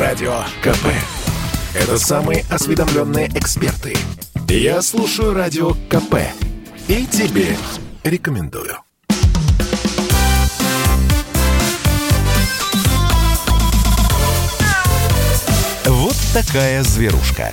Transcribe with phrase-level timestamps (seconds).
[0.00, 0.86] Радио КП.
[1.74, 3.94] Это самые осведомленные эксперты.
[4.48, 6.14] Я слушаю Радио КП.
[6.88, 7.54] И тебе
[8.02, 8.78] рекомендую.
[15.84, 17.52] Вот такая зверушка.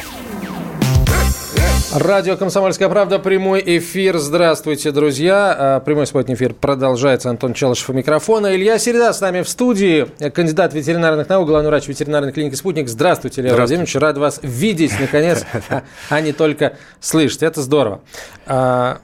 [1.94, 4.18] Радио «Комсомольская правда», прямой эфир.
[4.18, 5.56] Здравствуйте, друзья.
[5.58, 7.30] А, прямой субботний эфир продолжается.
[7.30, 8.54] Антон Челышев у микрофона.
[8.54, 10.06] Илья Середа с нами в студии.
[10.32, 12.90] Кандидат ветеринарных наук, главный врач ветеринарной клиники «Спутник».
[12.90, 13.96] Здравствуйте, Илья Владимирович.
[13.96, 15.46] Рад вас видеть, наконец,
[16.10, 17.42] а не только слышать.
[17.42, 18.02] Это здорово.
[18.46, 19.00] А,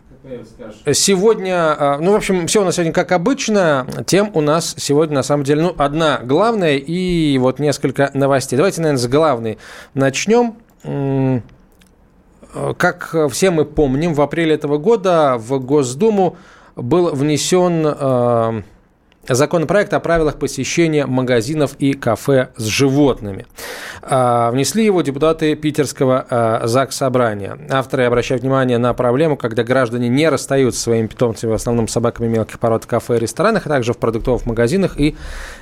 [0.92, 3.88] сегодня, ну, в общем, все у нас сегодня как обычно.
[4.06, 8.58] Тем у нас сегодня, на самом деле, ну, одна главная и вот несколько новостей.
[8.58, 9.58] Давайте, наверное, с главной
[9.94, 10.58] начнем.
[12.54, 16.38] Э, как все мы помним, в апреле этого года в Госдуму
[16.76, 18.62] был внесен э,
[19.28, 23.46] законопроект о правилах посещения магазинов и кафе с животными.
[24.02, 27.58] Э, внесли его депутаты питерского э, ЗАГС Собрания.
[27.70, 32.28] Авторы обращают внимание на проблему, когда граждане не расстаются со своими питомцами, в основном собаками
[32.28, 35.16] мелких пород в кафе и ресторанах, а также в продуктовых магазинах и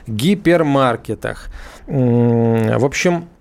[0.08, 1.48] гипермаркетах.
[1.88, 3.28] В общем,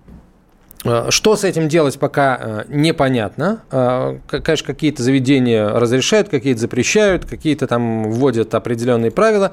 [0.83, 3.61] что с этим делать, пока э, непонятно.
[3.71, 9.51] Э, конечно, какие-то заведения разрешают, какие-то запрещают, какие-то там вводят определенные правила.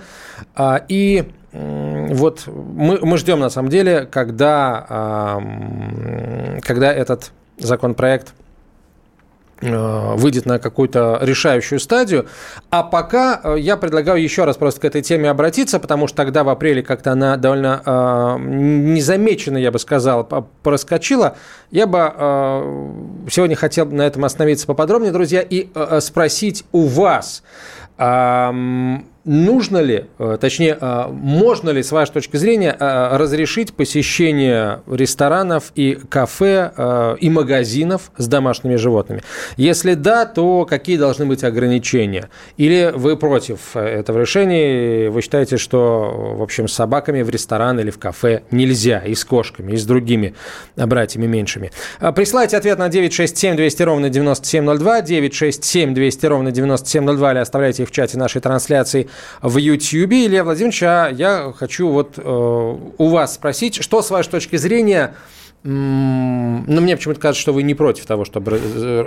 [0.88, 5.40] И вот мы, мы ждем, на самом деле, когда,
[6.62, 8.34] когда этот законопроект
[9.60, 12.26] выйдет на какую-то решающую стадию.
[12.70, 16.44] А пока э, я предлагаю еще раз просто к этой теме обратиться, потому что тогда
[16.44, 20.24] в апреле как-то она довольно э, незамеченно, я бы сказал,
[20.62, 21.36] проскочила.
[21.70, 22.92] Я бы э,
[23.30, 27.42] сегодня хотел на этом остановиться поподробнее, друзья, и э, спросить у вас,
[29.24, 35.72] нужно ли, э, точнее, э, можно ли, с вашей точки зрения, э, разрешить посещение ресторанов
[35.74, 39.22] и кафе и магазинов с домашними животными?
[39.56, 42.28] Если да, то какие должны быть ограничения?
[42.56, 45.10] Или вы против этого решения?
[45.10, 49.24] Вы считаете, что, в общем, с собаками в ресторан или в кафе нельзя, и с
[49.24, 50.34] кошками, и с другими
[50.76, 51.70] братьями меньшими?
[52.14, 57.92] Присылайте ответ на 967 200 ровно 9702, 967 200 ровно 9702, или оставляйте их в
[57.92, 59.07] чате нашей трансляции
[59.42, 60.12] в YouTube.
[60.12, 65.14] Илья Владимирович, а я хочу вот э, у вас спросить, что с вашей точки зрения
[65.64, 68.60] ну, мне почему-то кажется, что вы не против того, чтобы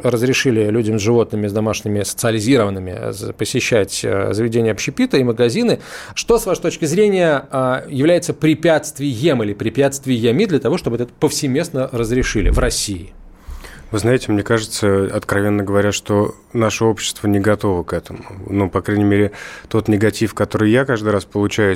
[0.03, 5.79] разрешили людям с животными, с домашними, социализированными э, посещать э, заведения общепита и магазины.
[6.13, 11.89] Что, с вашей точки зрения, а, является препятствием или препятствиями для того, чтобы это повсеместно
[11.91, 13.13] разрешили в России?
[13.91, 18.23] Вы знаете, мне кажется, откровенно говоря, что наше общество не готово к этому.
[18.47, 19.31] Ну, по крайней мере,
[19.67, 21.75] тот негатив, который я каждый раз получаю,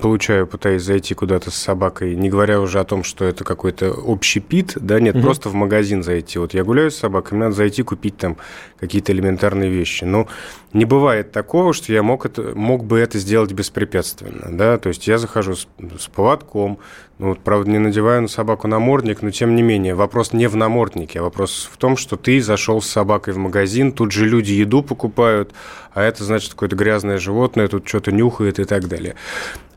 [0.00, 4.40] получаю пытаясь зайти куда-то с собакой, не говоря уже о том, что это какой-то общий
[4.40, 5.24] пит, да, нет, угу.
[5.24, 6.40] просто в магазин зайти.
[6.40, 8.38] Вот я гуляю с собакой, мне надо зайти купить там
[8.80, 10.02] какие-то элементарные вещи.
[10.02, 10.26] Но
[10.72, 15.06] не бывает такого, что я мог, это, мог бы это сделать беспрепятственно, да, то есть
[15.06, 15.68] я захожу с,
[15.98, 16.78] с поводком,
[17.18, 20.56] ну, вот, правда, не надеваю на собаку намордник, но тем не менее, вопрос не в
[20.56, 24.52] наморднике, а вопрос в том, что ты зашел с собакой в магазин, тут же люди
[24.52, 25.52] еду покупают,
[25.92, 29.14] а это значит какое-то грязное животное, тут что-то нюхает и так далее.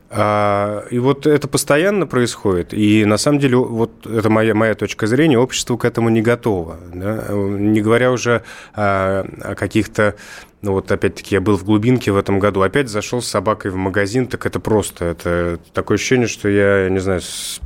[0.08, 2.72] А, и вот это постоянно происходит.
[2.72, 6.78] И на самом деле, вот это моя, моя точка зрения, общество к этому не готово.
[6.94, 7.26] Да?
[7.30, 8.42] Не говоря уже
[8.72, 10.14] о, о каких-то
[10.62, 13.76] ну вот опять-таки я был в глубинке в этом году, опять зашел с собакой в
[13.76, 17.60] магазин, так это просто, это такое ощущение, что я, не знаю, с,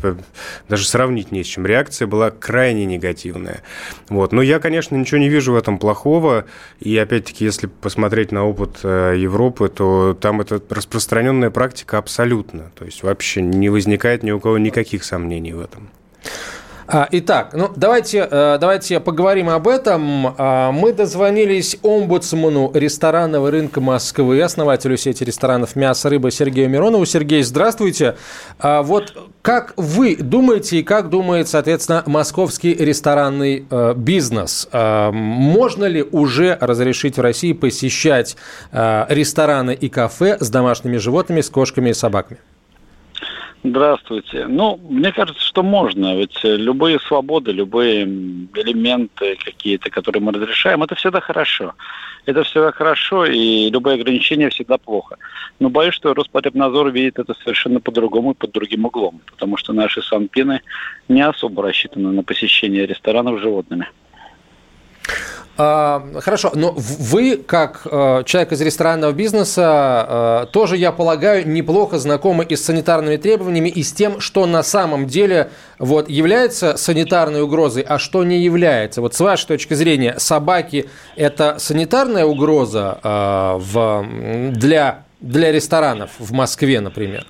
[0.68, 1.66] даже сравнить не с чем.
[1.66, 3.62] Реакция была крайне негативная.
[4.08, 4.32] Вот.
[4.32, 6.46] Но я, конечно, ничего не вижу в этом плохого,
[6.80, 12.84] и опять-таки, если посмотреть на опыт э, Европы, то там это распространенная практика абсолютно, то
[12.84, 15.90] есть вообще не возникает ни у кого никаких сомнений в этом.
[16.92, 20.34] А, итак, ну давайте, э, давайте поговорим об этом.
[20.36, 27.04] А, мы дозвонились омбудсману ресторанного рынка Москвы, основателю сети ресторанов «Мясо, рыба» Сергею Миронову.
[27.06, 28.16] Сергей, здравствуйте.
[28.58, 34.69] А, вот как вы думаете и как думает, соответственно, московский ресторанный э, бизнес?
[34.72, 38.36] Можно ли уже разрешить в России посещать
[38.72, 42.40] э, рестораны и кафе с домашними животными, с кошками и собаками?
[43.62, 44.46] Здравствуйте.
[44.46, 46.16] Ну, мне кажется, что можно.
[46.16, 51.74] Ведь любые свободы, любые элементы какие-то, которые мы разрешаем, это всегда хорошо.
[52.24, 55.16] Это всегда хорошо, и любые ограничения всегда плохо.
[55.58, 60.00] Но боюсь, что Роспотребнадзор видит это совершенно по-другому и под другим углом, потому что наши
[60.00, 60.62] санпины
[61.08, 63.88] не особо рассчитаны на посещение ресторанов с животными.
[65.62, 71.98] А, хорошо, но вы, как э, человек из ресторанного бизнеса, э, тоже, я полагаю, неплохо
[71.98, 77.42] знакомы и с санитарными требованиями, и с тем, что на самом деле вот, является санитарной
[77.42, 79.02] угрозой, а что не является.
[79.02, 84.06] Вот с вашей точки зрения, собаки– это санитарная угроза э, в,
[84.52, 87.26] для, для ресторанов в Москве, например?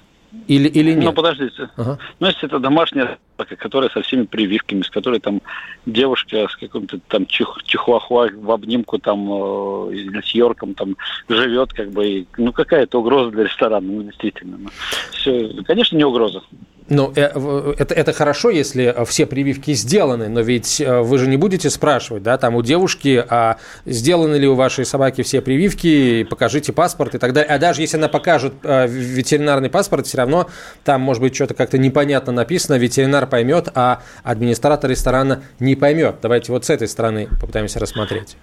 [0.50, 1.04] Или, или нет?
[1.04, 1.70] Ну, подождите.
[1.76, 1.96] Ага.
[2.18, 5.40] Ну, если это домашняя собака, которая со всеми прививками, с которой там
[5.86, 10.96] девушка с каким-то там чих, чихуахуа в обнимку там э, или с Йорком там
[11.28, 14.56] живет, как бы, и, ну, какая-то угроза для ресторана, ну, действительно.
[14.58, 14.70] Ну,
[15.12, 16.42] все, конечно, не угроза.
[16.90, 21.36] Ну, э, это, это хорошо, если все прививки сделаны, но ведь э, вы же не
[21.36, 26.72] будете спрашивать, да, там у девушки, а сделаны ли у вашей собаки все прививки, покажите
[26.72, 27.54] паспорт и так далее.
[27.54, 30.50] А даже если она покажет э, ветеринарный паспорт, все равно
[30.82, 36.16] там, может быть, что-то как-то непонятно написано, ветеринар поймет, а администратор ресторана не поймет.
[36.20, 38.36] Давайте вот с этой стороны попытаемся рассмотреть.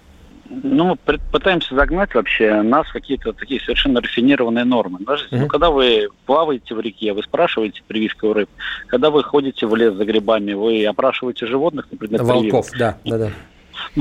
[0.50, 0.96] Ну, мы
[1.30, 4.98] пытаемся загнать вообще нас какие-то такие совершенно рафинированные нормы.
[5.00, 5.38] Даже, mm-hmm.
[5.40, 8.48] ну, когда вы плаваете в реке, вы спрашиваете прививки у рыб.
[8.86, 12.78] Когда вы ходите в лес за грибами, вы опрашиваете животных, например, Волков, прививок.
[12.78, 13.30] да, да, да.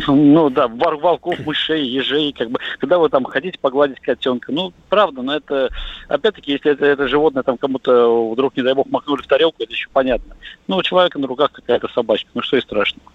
[0.08, 5.22] Ну да, волков, мышей, ежей, как бы, когда вы там хотите погладить котенка, ну, правда,
[5.22, 5.70] но это,
[6.08, 9.72] опять-таки, если это, это животное там кому-то вдруг, не дай бог, махнули в тарелку, это
[9.72, 10.36] еще понятно.
[10.68, 13.12] Ну, у человека на руках какая-то собачка, ну, что и страшного.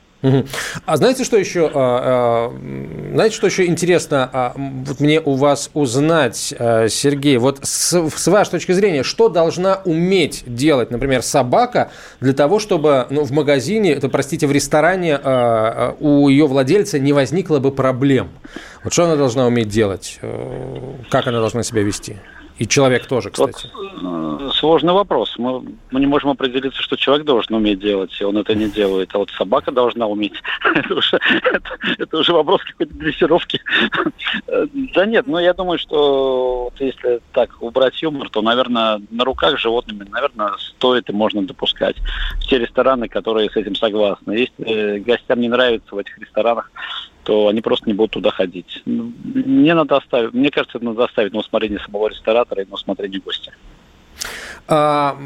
[0.86, 5.70] А знаете, что еще, а, а, знаете, что еще интересно а, вот мне у вас
[5.74, 7.38] узнать, Сергей?
[7.38, 11.90] Вот с, с вашей точки зрения, что должна уметь делать, например, собака
[12.20, 15.18] для того, чтобы ну, в магазине, это, простите, в ресторане
[16.00, 18.30] у ее владельца не возникло бы проблем?
[18.84, 20.18] Вот что она должна уметь делать?
[20.22, 22.16] Э, как она должна себя вести?
[22.58, 23.70] И человек тоже, кстати.
[23.72, 25.34] Вот, э, сложный вопрос.
[25.38, 29.10] Мы, мы не можем определиться, что человек должен уметь делать, и он это не делает.
[29.14, 30.34] А вот собака должна уметь.
[30.74, 31.18] это, уже,
[31.52, 33.60] это, это уже вопрос какой-то дрессировки.
[34.94, 39.58] да нет, но я думаю, что вот если так убрать юмор, то, наверное, на руках
[39.58, 41.96] животными, наверное, стоит и можно допускать.
[42.40, 44.32] Все рестораны, которые с этим согласны.
[44.32, 46.70] Если гостям не нравится в этих ресторанах
[47.24, 48.82] то они просто не будут туда ходить.
[48.84, 52.74] Ну, мне надо оставить, мне кажется, это надо оставить на усмотрение самого ресторатора и на
[52.74, 53.52] усмотрение гостя.
[54.68, 55.18] А,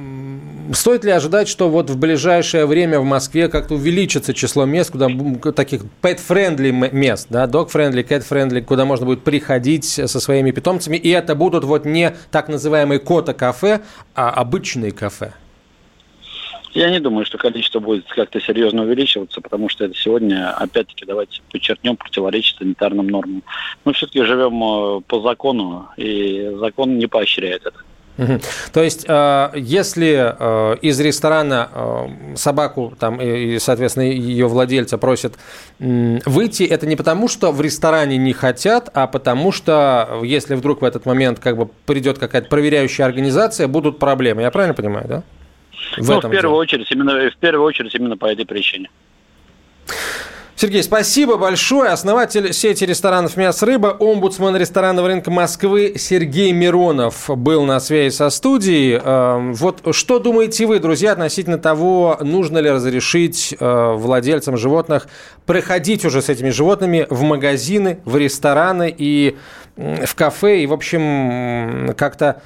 [0.73, 5.09] стоит ли ожидать, что вот в ближайшее время в Москве как-то увеличится число мест, куда
[5.53, 11.35] таких pet-friendly мест, да, dog-friendly, cat-friendly, куда можно будет приходить со своими питомцами, и это
[11.35, 13.83] будут вот не так называемые кота-кафе,
[14.15, 15.33] а обычные кафе?
[16.77, 21.41] Я не думаю, что количество будет как-то серьезно увеличиваться, потому что это сегодня, опять-таки, давайте
[21.51, 23.43] подчеркнем, противоречит санитарным нормам.
[23.87, 28.39] Мы все-таки живем э, по закону, и закон не поощряет это.
[28.75, 35.33] То есть, э, если э, из ресторана собаку там, и, соответственно, ее владельца просят
[35.79, 40.85] выйти, это не потому, что в ресторане не хотят, а потому что, если вдруг в
[40.85, 44.43] этот момент как бы придет какая-то проверяющая организация, будут проблемы.
[44.43, 45.23] Я правильно понимаю, да?
[45.97, 46.49] В, ну, в первую деле.
[46.49, 48.91] очередь, именно в первую очередь именно по этой причине.
[50.59, 51.91] Сергей, спасибо большое.
[51.91, 58.31] Основатель сети ресторанов «Мяс рыба», омбудсмен ресторанного рынка Москвы Сергей Миронов был на связи со
[58.31, 58.99] студией.
[58.99, 65.09] Эм, вот что думаете вы, друзья, относительно того, нужно ли разрешить э, владельцам животных
[65.45, 69.37] проходить уже с этими животными в магазины, в рестораны и
[69.77, 72.41] в кафе, и, в общем, как-то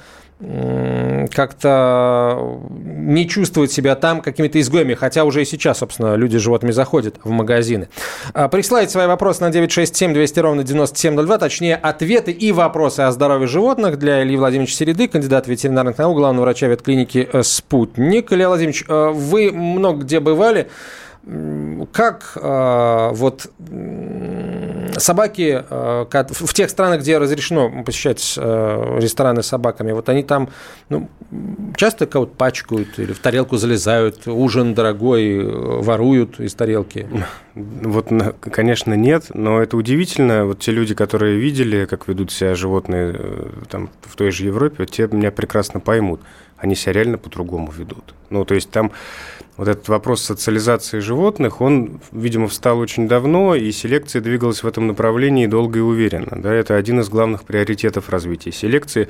[1.33, 6.71] как-то не чувствовать себя там какими-то изгоями, хотя уже и сейчас, собственно, люди с животными
[6.71, 7.89] заходят в магазины.
[8.33, 13.47] А, присылайте свои вопросы на 967 200 ровно 9702, точнее, ответы и вопросы о здоровье
[13.47, 18.33] животных для Ильи Владимировича Середы, кандидата ветеринарных наук, главного врача ветклиники э, «Спутник».
[18.33, 20.69] Илья Владимирович, э, вы много где бывали.
[21.91, 23.51] Как э, вот
[25.01, 30.49] собаки э, в тех странах, где разрешено посещать э, рестораны с собаками, вот они там
[30.89, 31.09] ну,
[31.75, 37.07] часто кого-то пачкают или в тарелку залезают, ужин дорогой воруют из тарелки?
[37.53, 38.07] Вот,
[38.39, 40.45] конечно, нет, но это удивительно.
[40.45, 43.19] Вот те люди, которые видели, как ведут себя животные
[43.69, 46.21] там, в той же Европе, те меня прекрасно поймут.
[46.57, 48.13] Они себя реально по-другому ведут.
[48.29, 48.91] Ну, то есть там
[49.61, 54.87] вот этот вопрос социализации животных, он, видимо, встал очень давно, и селекция двигалась в этом
[54.87, 56.41] направлении долго и уверенно.
[56.41, 59.07] Да, это один из главных приоритетов развития селекции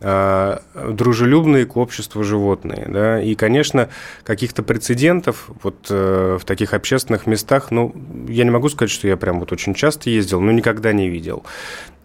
[0.00, 2.86] а, дружелюбные к обществу животные.
[2.88, 3.20] Да?
[3.20, 3.88] И, конечно,
[4.22, 7.92] каких-то прецедентов вот э, в таких общественных местах, ну,
[8.28, 11.42] я не могу сказать, что я прям вот очень часто ездил, но никогда не видел.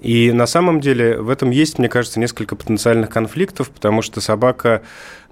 [0.05, 4.83] И на самом деле в этом есть, мне кажется, несколько потенциальных конфликтов, потому что собака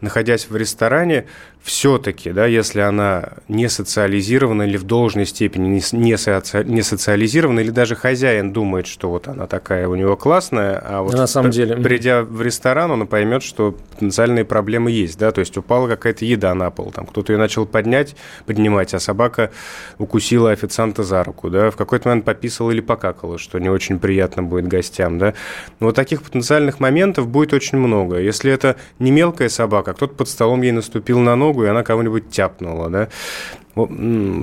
[0.03, 1.25] находясь в ресторане,
[1.63, 7.70] все-таки, да, если она не социализирована или в должной степени не, соци, не социализирована, или
[7.70, 11.77] даже хозяин думает, что вот она такая у него классная, а вот на самом деле...
[11.77, 16.53] придя в ресторан, он поймет, что потенциальные проблемы есть, да, то есть упала какая-то еда
[16.53, 18.13] на пол, там кто-то ее начал поднять,
[18.46, 19.51] поднимать, а собака
[20.00, 24.44] укусила официанта за руку, да, в какой-то момент пописала или покакала, что не очень приятно
[24.44, 25.34] будет гостям, да.
[25.79, 28.20] Но вот таких потенциальных моментов будет очень много.
[28.20, 31.84] Если это не мелкая собака, а кто-то под столом ей наступил на ногу, и она
[31.84, 33.10] кого-нибудь тяпнула, да.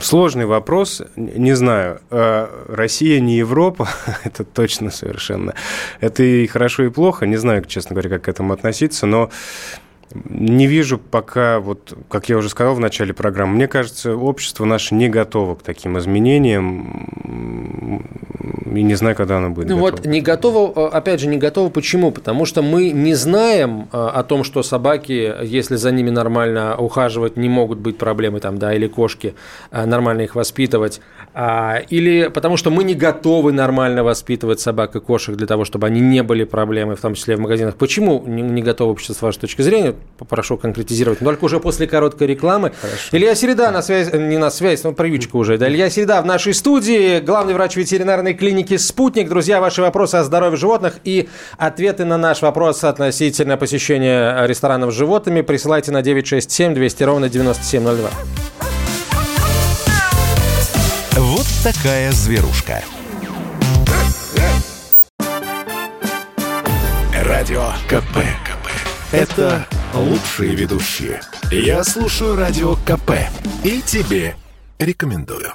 [0.03, 2.01] Сложный вопрос, не знаю.
[2.11, 3.89] А Россия не Европа,
[4.25, 5.55] это точно совершенно.
[6.01, 7.27] Это и хорошо, и плохо.
[7.27, 9.31] Не знаю, честно говоря, как к этому относиться, но
[10.15, 14.95] не вижу пока, вот, как я уже сказал в начале программы, мне кажется, общество наше
[14.95, 18.01] не готово к таким изменениям,
[18.77, 19.91] и не знаю, когда оно будет ну готово.
[19.91, 21.71] Вот не готово, опять же, не готово.
[21.71, 22.13] Почему?
[22.13, 27.37] Потому что мы не знаем э, о том, что собаки, если за ними нормально ухаживать,
[27.37, 29.35] не могут быть проблемы там, да, или кошки,
[29.71, 31.01] э, нормально их воспитывать.
[31.35, 35.87] А, или потому что мы не готовы нормально воспитывать собак и кошек для того, чтобы
[35.87, 37.77] они не были проблемой, в том числе в магазинах.
[37.77, 39.95] Почему не готово общество с вашей точки зрения?
[40.19, 41.21] Попрошу конкретизировать.
[41.21, 42.73] Но только уже после короткой рекламы.
[42.81, 43.17] Хорошо.
[43.17, 45.59] Илья Середа на связь, не на связь, но привычка уже.
[45.59, 49.29] Да, Илья Середа в нашей студии, главный врач ветеринарной клиники «Спутник».
[49.29, 54.97] Друзья, ваши вопросы о здоровье животных и ответы на наш вопрос относительно посещения ресторанов с
[54.97, 58.11] животными присылайте на 967 200 ровно 9702.
[61.17, 62.83] Вот такая зверушка.
[67.25, 68.19] Радио КП.
[69.13, 71.21] Это лучшие ведущие.
[71.51, 73.13] Я слушаю Радио КП
[73.65, 74.37] и тебе
[74.79, 75.53] рекомендую.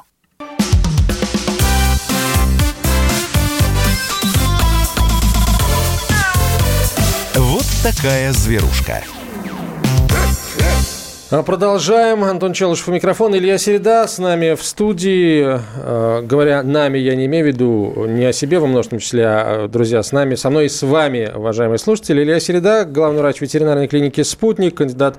[7.36, 9.04] Вот такая зверушка.
[11.32, 12.24] А, продолжаем.
[12.24, 13.36] Антон Челышев у микрофона.
[13.36, 15.60] Илья Середа с нами в студии.
[15.76, 19.68] А, говоря нами, я не имею в виду не о себе во множественном числе, а,
[19.68, 22.22] друзья, с нами, со мной и с вами, уважаемые слушатели.
[22.22, 25.18] Илья Середа, главный врач ветеринарной клиники «Спутник», кандидат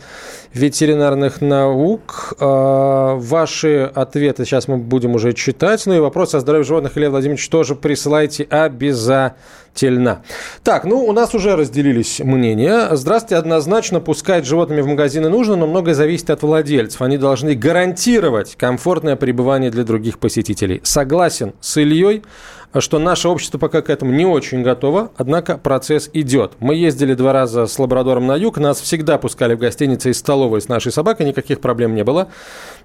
[0.54, 2.34] ветеринарных наук.
[2.38, 5.86] Ваши ответы сейчас мы будем уже читать.
[5.86, 9.34] Ну и вопросы о здоровье животных, Илья Владимирович, тоже присылайте обязательно
[9.76, 10.22] тельна.
[10.64, 12.88] Так, ну, у нас уже разделились мнения.
[12.96, 17.02] Здравствуйте, однозначно пускать животными в магазины нужно, но многое зависит от владельцев.
[17.02, 20.80] Они должны гарантировать комфортное пребывание для других посетителей.
[20.82, 22.24] Согласен с Ильей
[22.80, 26.52] что наше общество пока к этому не очень готово, однако процесс идет.
[26.60, 30.60] Мы ездили два раза с лабрадором на юг, нас всегда пускали в гостиницы и столовые
[30.60, 32.28] с нашей собакой, никаких проблем не было.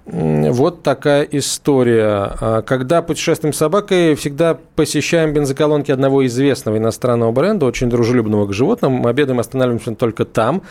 [0.04, 2.32] Вот такая история.
[2.40, 8.52] А когда путешествуем с собакой, всегда посещаем бензоколонки одного известного иностранного бренда, очень дружелюбного к
[8.52, 8.92] животным.
[8.94, 10.62] Мы обедаем, останавливаемся только там.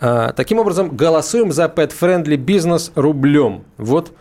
[0.00, 3.64] А, таким образом, голосуем за pet-friendly бизнес рублем.
[3.76, 4.12] Вот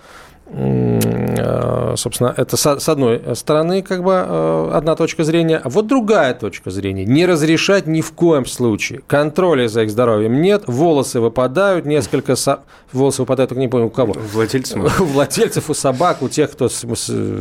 [1.97, 6.71] собственно, это с одной стороны как бы э, одна точка зрения, а вот другая точка
[6.71, 7.05] зрения.
[7.05, 9.01] Не разрешать ни в коем случае.
[9.07, 12.61] Контроля за их здоровьем нет, волосы выпадают, несколько со...
[12.93, 14.13] волосы выпадают, только не помню у кого.
[14.33, 14.77] Владельцев.
[14.99, 16.69] У владельцев, у собак, у тех, кто,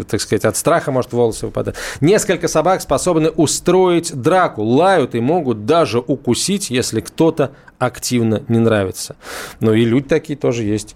[0.09, 1.77] так сказать, от страха может волосы выпадать.
[2.01, 9.17] Несколько собак способны устроить драку, лают и могут даже укусить, если кто-то активно не нравится.
[9.61, 10.95] Ну и люди такие тоже есть.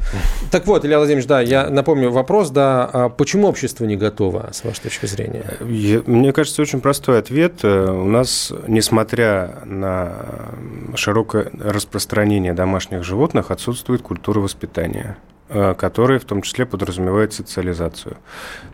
[0.50, 4.64] Так вот, Илья Владимирович, да, я напомню вопрос, да, а почему общество не готово, с
[4.64, 5.44] вашей точки зрения?
[5.60, 7.64] Мне кажется, очень простой ответ.
[7.64, 10.12] У нас, несмотря на
[10.94, 15.16] широкое распространение домашних животных, отсутствует культура воспитания.
[15.52, 18.16] Э, который в том числе подразумевает социализацию.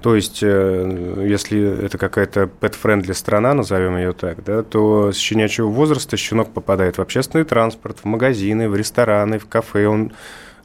[0.02, 5.68] То есть, э, если это какая-то pet-friendly страна, назовем ее так, да, то с щенячьего
[5.68, 10.12] возраста щенок попадает в общественный транспорт, в магазины, в рестораны, в кафе, он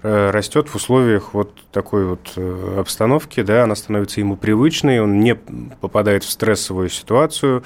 [0.03, 5.35] растет в условиях вот такой вот э, обстановки, да, она становится ему привычной, он не
[5.35, 7.63] попадает в стрессовую ситуацию,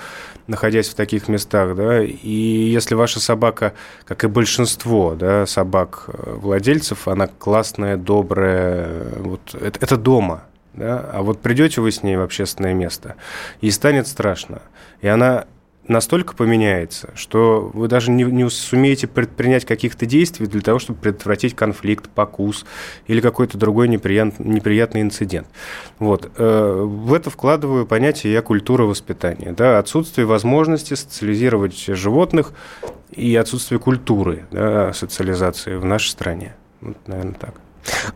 [0.48, 3.74] находясь в таких местах, да, и если ваша собака,
[4.04, 11.10] как и большинство, да, собак э, владельцев, она классная, добрая, вот это, это дома, да,
[11.14, 13.16] а вот придете вы с ней в общественное место,
[13.62, 14.62] и станет страшно,
[15.00, 15.46] и она
[15.88, 21.56] настолько поменяется, что вы даже не, не сумеете предпринять каких-то действий для того, чтобы предотвратить
[21.56, 22.66] конфликт, покус
[23.08, 25.48] или какой-то другой неприят, неприятный инцидент.
[26.00, 26.32] Вот.
[26.38, 29.52] Э, в это вкладываю понятие я культура воспитания.
[29.52, 32.54] Да, отсутствие возможности социализировать животных
[33.12, 36.56] и отсутствие культуры да, социализации в нашей стране.
[36.82, 37.65] Вот, наверное, так.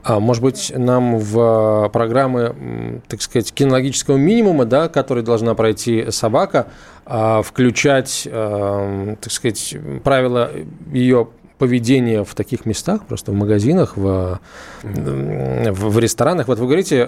[0.04, 6.68] А может быть, нам в программы, так сказать, кинологического минимума, да, который должна пройти собака,
[7.06, 10.52] а, включать, а, так сказать, правила
[10.92, 14.40] ее поведение в таких местах, просто в магазинах, в,
[14.82, 16.48] в, в ресторанах.
[16.48, 17.08] Вот вы говорите,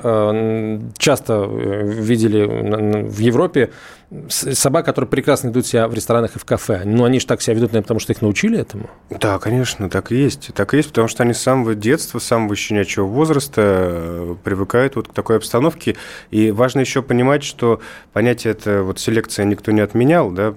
[0.97, 3.71] часто э, видели в Европе
[4.29, 6.81] собак, которые прекрасно ведут себя в ресторанах и в кафе.
[6.83, 8.89] Но они же так себя ведут, наверное, потому что их научили этому.
[9.09, 10.51] Да, конечно, так и есть.
[10.53, 14.97] Так и есть, потому что они с самого детства, с самого щенячьего возраста э, привыкают
[14.97, 15.95] вот к такой обстановке.
[16.29, 17.79] И важно еще понимать, что
[18.11, 20.53] понятие это вот селекция никто не отменял, да,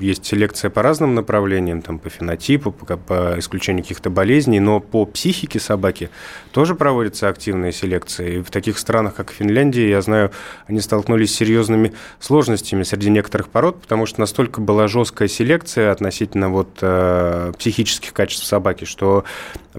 [0.00, 5.06] есть селекция по разным направлениям, там по фенотипу, по, по исключению каких-то болезней, но по
[5.06, 6.10] психике собаки
[6.50, 8.28] тоже проводится активная селекция.
[8.28, 10.32] И в таких странах, как Финляндия, я знаю,
[10.66, 15.92] они столкнулись с серьезными сложностями особенностями среди некоторых пород, потому что настолько была жесткая селекция
[15.92, 19.24] относительно вот, э, психических качеств собаки, что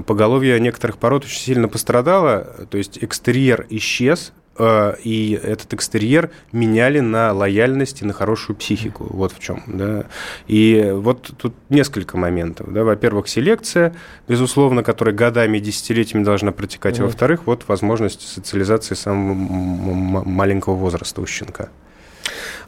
[0.06, 7.00] поголовье некоторых пород очень сильно пострадало, то есть экстерьер исчез, э, и этот экстерьер меняли
[7.00, 9.06] на лояльность и на хорошую психику.
[9.10, 9.64] Вот в чем.
[9.68, 10.06] Да.
[10.48, 12.72] И вот тут несколько моментов.
[12.72, 12.84] Да.
[12.84, 13.94] Во-первых, селекция,
[14.28, 17.00] безусловно, которая годами и десятилетиями должна протекать.
[17.00, 17.06] Mm-hmm.
[17.06, 21.70] Во-вторых, вот возможность социализации самого маленького возраста у щенка.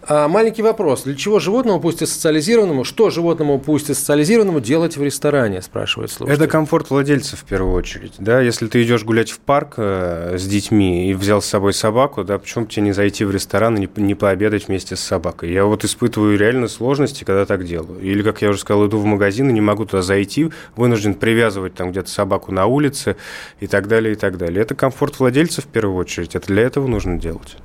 [0.09, 1.03] А, маленький вопрос.
[1.03, 6.11] Для чего животному, пусть и социализированному, что животному, пусть и социализированному, делать в ресторане, спрашивает
[6.11, 6.41] слушатель.
[6.41, 8.13] Это комфорт владельца в первую очередь.
[8.17, 8.39] Да?
[8.39, 12.39] Если ты идешь гулять в парк э, с детьми и взял с собой собаку, да,
[12.39, 15.51] почему бы тебе не зайти в ресторан и не, не пообедать вместе с собакой?
[15.51, 17.99] Я вот испытываю реально сложности, когда так делаю.
[17.99, 21.73] Или, как я уже сказал, иду в магазин и не могу туда зайти, вынужден привязывать
[21.73, 23.17] там где-то собаку на улице
[23.59, 24.61] и так далее, и так далее.
[24.61, 26.33] Это комфорт владельца в первую очередь.
[26.35, 27.57] Это для этого нужно делать.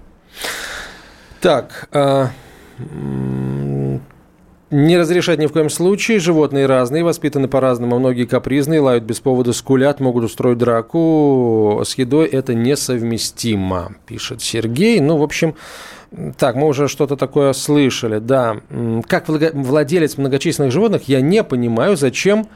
[1.42, 2.28] Так, а,
[4.70, 6.20] не разрешать ни в коем случае.
[6.20, 7.98] Животные разные, воспитаны по-разному.
[7.98, 11.82] Многие капризные, лают без повода, скулят, могут устроить драку.
[11.84, 15.00] С едой это несовместимо, пишет Сергей.
[15.00, 15.56] Ну, в общем,
[16.38, 18.20] так, мы уже что-то такое слышали.
[18.20, 18.58] Да,
[19.08, 22.46] как владелец многочисленных животных, я не понимаю, зачем,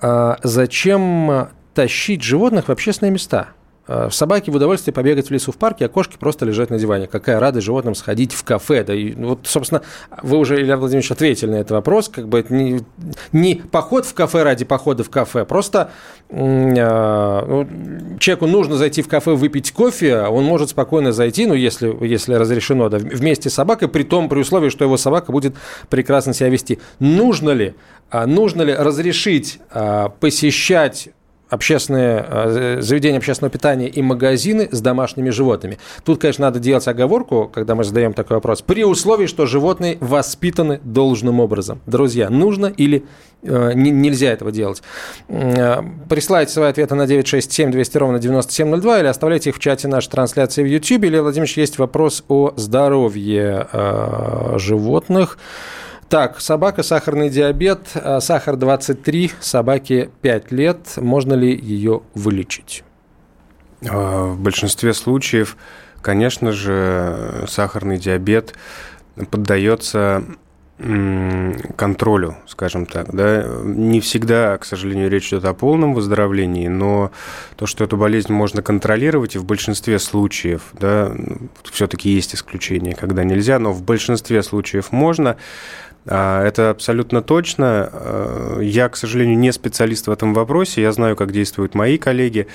[0.00, 3.50] а, зачем тащить животных в общественные места.
[3.86, 7.06] Э, собаке в удовольствие побегать в лесу в парке, а кошки просто лежать на диване.
[7.06, 8.82] Какая радость животным сходить в кафе.
[8.82, 9.82] Да, и, ну, вот, собственно,
[10.22, 12.08] вы уже, Илья Владимирович, ответили на этот вопрос.
[12.08, 12.80] Как бы это не,
[13.32, 15.90] не поход в кафе ради похода в кафе, просто
[16.30, 17.68] э, ну,
[18.18, 22.34] человеку нужно зайти в кафе выпить кофе, а он может спокойно зайти, ну, если, если
[22.34, 25.56] разрешено, да, вместе с собакой, при том, при условии, что его собака будет
[25.90, 26.78] прекрасно себя вести.
[27.00, 27.74] Нужно ли,
[28.08, 31.10] а, нужно ли разрешить а, посещать
[31.54, 35.78] общественные э, заведения общественного питания и магазины с домашними животными.
[36.04, 40.80] Тут, конечно, надо делать оговорку, когда мы задаем такой вопрос, при условии, что животные воспитаны
[40.84, 41.80] должным образом.
[41.86, 43.04] Друзья, нужно или
[43.42, 44.82] э, не, нельзя этого делать?
[45.28, 50.10] Э, присылайте свои ответы на 967 200 ровно 9702 или оставляйте их в чате нашей
[50.10, 51.04] трансляции в YouTube.
[51.04, 55.38] Или, Владимирович, есть вопрос о здоровье э, животных.
[56.08, 60.78] Так, собака, сахарный диабет, э, сахар 23, собаке 5 лет.
[60.96, 62.84] Можно ли ее вылечить?
[63.88, 65.56] А, в большинстве случаев,
[66.00, 68.54] конечно же, сахарный диабет
[69.30, 70.24] поддается
[70.76, 73.14] контролю, скажем так.
[73.14, 73.46] Да?
[73.62, 77.12] Не всегда, к сожалению, речь идет о полном выздоровлении, но
[77.54, 81.12] то, что эту болезнь можно контролировать, и в большинстве случаев, да,
[81.70, 85.36] все-таки есть исключения, когда нельзя, но в большинстве случаев можно, а,
[86.06, 87.88] это абсолютно точно.
[87.92, 90.82] А, я, к сожалению, не специалист в этом вопросе.
[90.82, 92.46] Я знаю, как действуют мои коллеги.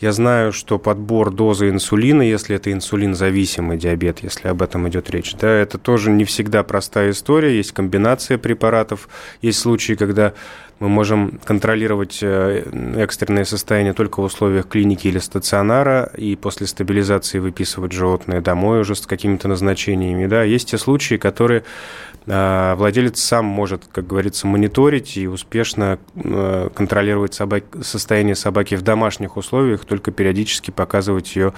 [0.00, 5.34] Я знаю, что подбор дозы инсулина, если это инсулинзависимый диабет, если об этом идет речь,
[5.34, 7.56] да, это тоже не всегда простая история.
[7.56, 9.08] Есть комбинация препаратов.
[9.42, 10.32] Есть случаи, когда
[10.80, 12.64] мы можем контролировать э,
[12.96, 18.94] экстренное состояние только в условиях клиники или стационара, и после стабилизации выписывать животное домой уже
[18.94, 20.26] с какими-то назначениями.
[20.26, 20.42] Да.
[20.42, 27.34] Есть те случаи, которые а, владелец сам может, как говорится, мониторить и успешно э, контролировать
[27.34, 27.64] собак...
[27.82, 31.52] состояние собаки в домашних условиях, только периодически показывать ее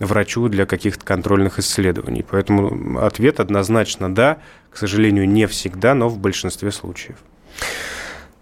[0.00, 2.24] врачу для каких-то контрольных исследований.
[2.28, 4.38] Поэтому ответ однозначно да,
[4.70, 7.16] к сожалению, не всегда, но в большинстве случаев.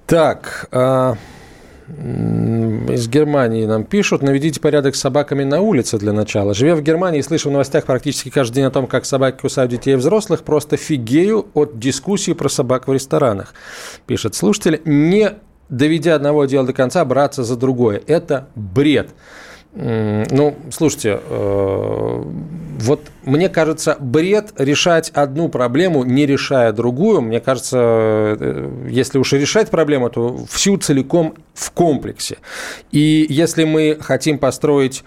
[0.06, 1.16] Так, а
[1.90, 6.54] из Германии нам пишут, наведите порядок с собаками на улице для начала.
[6.54, 9.92] Живя в Германии, слышу в новостях практически каждый день о том, как собаки кусают детей
[9.92, 13.54] и взрослых, просто фигею от дискуссии про собак в ресторанах.
[14.06, 15.34] Пишет слушатель, не
[15.68, 18.02] доведя одного дела до конца, браться за другое.
[18.06, 19.10] Это бред.
[19.72, 22.22] Ну, слушайте, э,
[22.80, 27.20] вот мне кажется, бред решать одну проблему, не решая другую.
[27.20, 32.38] Мне кажется, э, если уж решать проблему, то всю целиком в комплексе.
[32.90, 35.04] И если мы хотим построить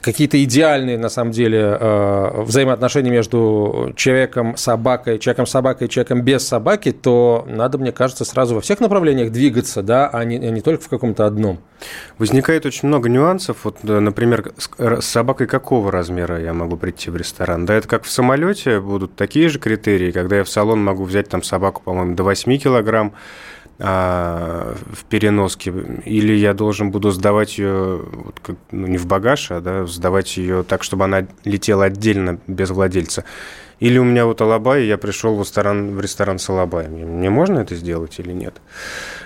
[0.00, 6.92] какие-то идеальные, на самом деле, э, взаимоотношения между человеком, собакой, человеком, собакой, человеком без собаки,
[6.92, 10.84] то надо, мне кажется, сразу во всех направлениях двигаться, да, а не, а не только
[10.84, 11.58] в каком-то одном.
[12.18, 13.58] Возникает очень много нюансов.
[13.64, 17.66] Вот, например, с собакой какого размера я могу прийти в ресторан?
[17.66, 21.28] Да, это как в самолете будут такие же критерии, когда я в салон могу взять
[21.28, 23.12] там собаку, по-моему, до 8 килограмм,
[23.78, 25.72] а, в переноске,
[26.04, 30.36] или я должен буду сдавать ее вот, как, ну, не в багаж, а да, сдавать
[30.36, 33.24] ее так, чтобы она летела отдельно без владельца.
[33.80, 36.92] Или у меня вот Алабай, я пришел в ресторан, в ресторан с Алабаем.
[36.92, 38.60] Мне можно это сделать или нет?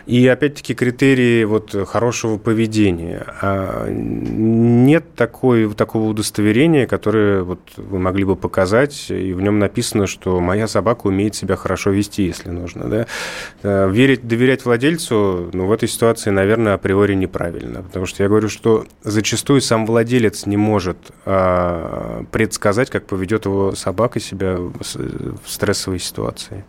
[0.08, 3.26] И опять-таки критерии вот хорошего поведения.
[3.42, 10.06] А нет такой, такого удостоверения, которое вот вы могли бы показать, и в нем написано,
[10.06, 12.88] что моя собака умеет себя хорошо вести, если нужно.
[12.88, 13.06] Да?
[13.62, 17.82] Э, верить, доверять владельцу, ну, в этой ситуации, наверное, априори неправильно.
[17.82, 23.74] Потому что я говорю, что зачастую сам владелец не может а, предсказать, как поведет его
[23.74, 26.64] собака себя в стрессовой ситуации.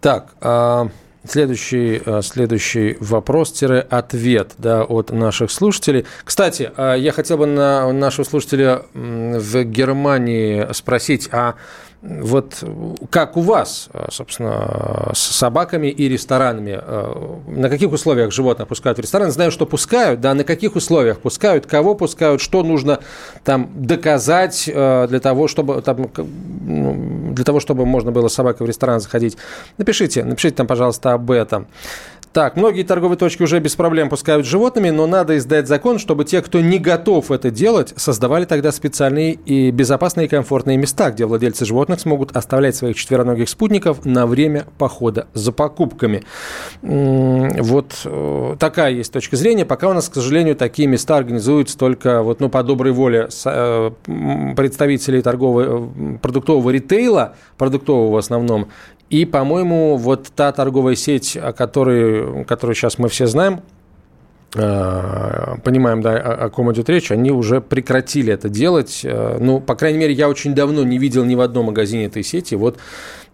[0.00, 0.88] Так, а...
[1.26, 6.04] Следующий, э, следующий вопрос-ответ да, от наших слушателей.
[6.22, 11.54] Кстати, э, я хотел бы на нашего слушателя в Германии спросить, а
[12.04, 12.62] вот
[13.10, 16.80] как у вас, собственно, с собаками и ресторанами?
[17.50, 19.30] На каких условиях животных пускают в ресторан?
[19.30, 22.98] Знаю, что пускают, да, на каких условиях пускают, кого пускают, что нужно
[23.42, 28.66] там доказать э, для того, чтобы, там, ну, для того, чтобы можно было с собакой
[28.66, 29.38] в ресторан заходить.
[29.78, 31.66] Напишите, напишите там, пожалуйста, об этом.
[32.34, 36.42] Так, многие торговые точки уже без проблем пускают животными, но надо издать закон, чтобы те,
[36.42, 41.64] кто не готов это делать, создавали тогда специальные и безопасные и комфортные места, где владельцы
[41.64, 46.24] животных смогут оставлять своих четвероногих спутников на время похода за покупками.
[46.82, 49.64] Вот э, такая есть точка зрения.
[49.64, 53.90] Пока у нас, к сожалению, такие места организуются только вот, ну, по доброй воле э,
[54.56, 58.70] представителей торгового, э, продуктового ритейла, продуктового в основном,
[59.10, 63.60] и, по-моему, вот та торговая сеть, о которой, которую сейчас мы все знаем,
[64.54, 69.02] э, понимаем, да, о, ком идет речь, они уже прекратили это делать.
[69.04, 72.22] Э, ну, по крайней мере, я очень давно не видел ни в одном магазине этой
[72.22, 72.54] сети.
[72.54, 72.78] Вот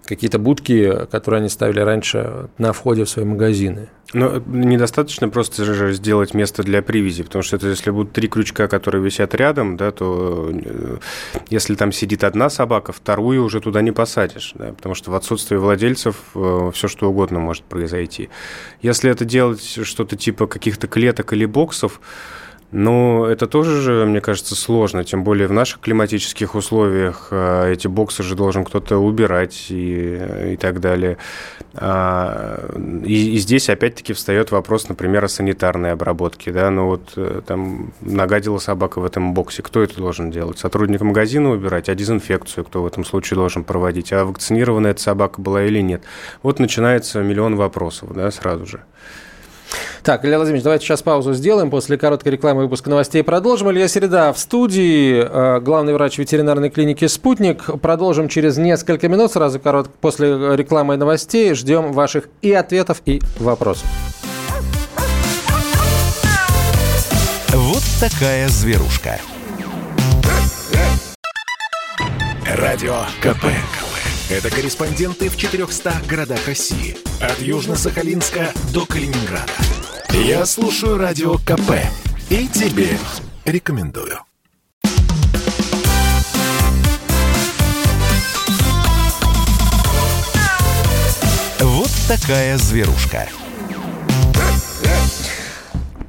[0.05, 3.89] какие-то будки, которые они ставили раньше на входе в свои магазины.
[4.13, 8.67] Но недостаточно просто же сделать место для привязи, потому что это, если будут три крючка,
[8.67, 10.97] которые висят рядом, да, то э,
[11.49, 15.57] если там сидит одна собака, вторую уже туда не посадишь, да, потому что в отсутствии
[15.57, 18.31] владельцев э, все что угодно может произойти.
[18.83, 22.01] Если это делать что-то типа каких-то клеток или боксов,
[22.73, 27.89] ну, это тоже же, мне кажется, сложно, тем более в наших климатических условиях э, эти
[27.89, 31.17] боксы же должен кто-то убирать и, и так далее.
[31.75, 32.65] А,
[33.05, 36.53] и, и здесь опять-таки встает вопрос, например, о санитарной обработке.
[36.53, 36.71] Да?
[36.71, 40.59] Ну вот э, там нагадила собака в этом боксе, кто это должен делать?
[40.59, 44.13] Сотрудник магазина убирать, а дезинфекцию кто в этом случае должен проводить?
[44.13, 46.03] А вакцинированная эта собака была или нет?
[46.45, 48.85] Вот начинается миллион вопросов да, сразу же.
[50.03, 51.71] Так, Илья Владимирович, давайте сейчас паузу сделаем.
[51.71, 53.71] После короткой рекламы выпуска новостей продолжим.
[53.71, 57.81] Илья Середа в студии, э, главный врач ветеринарной клиники «Спутник».
[57.81, 61.55] Продолжим через несколько минут, сразу коротко, после рекламы и новостей.
[61.55, 63.87] Ждем ваших и ответов, и вопросов.
[67.49, 69.19] Вот такая зверушка.
[72.47, 73.45] Радио КП.
[74.31, 76.97] Это корреспонденты в 400 городах России.
[77.21, 79.53] От Южно-Сахалинска до Калининграда.
[80.13, 81.71] Я слушаю Радио КП
[82.31, 82.89] и тебе
[83.45, 84.19] рекомендую.
[91.61, 93.29] Вот такая зверушка.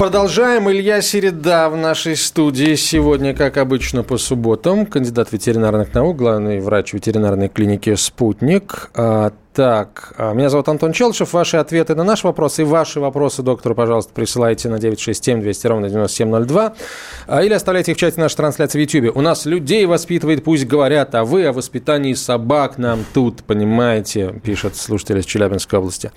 [0.02, 0.68] Продолжаем.
[0.68, 2.74] Илья Середа в нашей студии.
[2.74, 4.88] Сегодня, как обычно, по субботам.
[4.88, 8.90] Кандидат ветеринарных наук, главный врач ветеринарной клиники «Спутник».
[8.96, 11.34] А, так, а, меня зовут Антон Челшев.
[11.34, 15.90] Ваши ответы на наши вопросы и ваши вопросы доктору, пожалуйста, присылайте на 967 200 ровно
[15.90, 16.74] 9702.
[17.28, 19.16] А, или оставляйте их в чате нашей трансляции в YouTube.
[19.16, 24.76] У нас людей воспитывает, пусть говорят, а вы о воспитании собак нам тут, понимаете, пишет
[24.78, 26.12] слушатель из Челябинской области.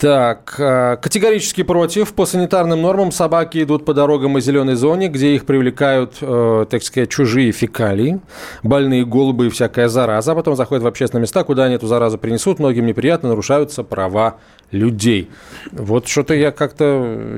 [0.00, 2.14] Так, э, категорически против.
[2.14, 6.82] По санитарным нормам собаки идут по дорогам и зеленой зоне, где их привлекают, э, так
[6.82, 8.18] сказать, чужие фекалии,
[8.62, 10.32] больные голуби и всякая зараза.
[10.32, 12.60] А потом заходят в общественные места, куда они эту заразу принесут.
[12.60, 14.38] Многим неприятно, нарушаются права
[14.70, 15.28] людей.
[15.70, 16.84] Вот что-то я как-то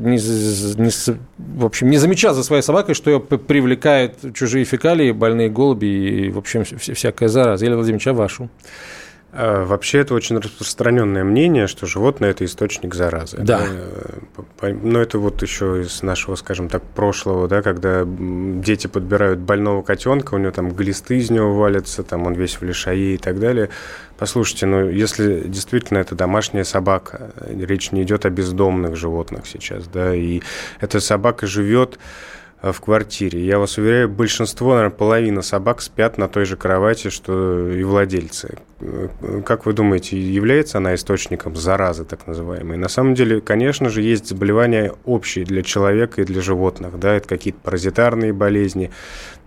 [0.00, 5.48] не, не, в общем, не замечал за своей собакой, что ее привлекают чужие фекалии, больные
[5.48, 7.64] голуби и, в общем, всякая зараза.
[7.64, 8.48] Елена Владимирович, а вашу?
[9.32, 13.38] А, вообще это очень распространенное мнение, что животное это источник заразы.
[13.40, 13.62] Да.
[14.60, 20.34] Но это вот еще из нашего, скажем так, прошлого, да, когда дети подбирают больного котенка,
[20.34, 23.70] у него там глисты из него валятся, там он весь в лишае и так далее.
[24.18, 30.14] Послушайте, ну если действительно это домашняя собака, речь не идет о бездомных животных сейчас, да,
[30.14, 30.42] и
[30.80, 33.44] эта собака живет Э, в квартире.
[33.44, 38.58] Я вас уверяю, большинство, наверное, половина собак спят на той же кровати, что и владельцы.
[38.80, 39.08] Э,
[39.44, 42.76] как вы думаете, является она источником заразы, так называемой?
[42.76, 47.00] На самом деле, конечно же, есть заболевания общие для человека и для животных.
[47.00, 47.14] Да?
[47.14, 48.92] Это какие-то паразитарные болезни,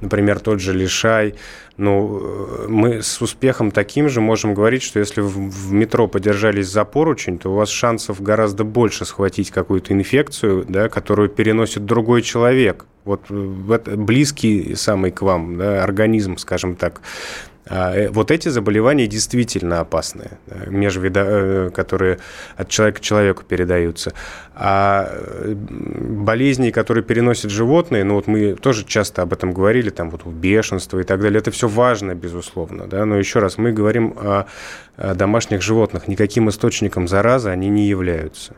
[0.02, 1.36] например, тот же лишай.
[1.78, 6.86] Ну, э, мы с успехом таким же можем говорить, что если в метро подержались за
[6.86, 12.86] поручень, то у вас шансов гораздо больше схватить какую-то инфекцию, да, которую переносит другой человек.
[13.04, 17.02] Вот близкий самый к вам да, организм, скажем так.
[17.68, 20.32] А, э, вот эти заболевания действительно опасные,
[20.68, 22.20] межвида, э, которые
[22.58, 24.14] от человека к человеку передаются.
[24.54, 25.10] А
[25.46, 31.00] болезни, которые переносят животные, ну вот мы тоже часто об этом говорили, там вот бешенство
[31.00, 34.46] и так далее, это все важно, безусловно, да, но еще раз, мы говорим о
[34.98, 38.54] домашних животных, никаким источником заразы они не являются.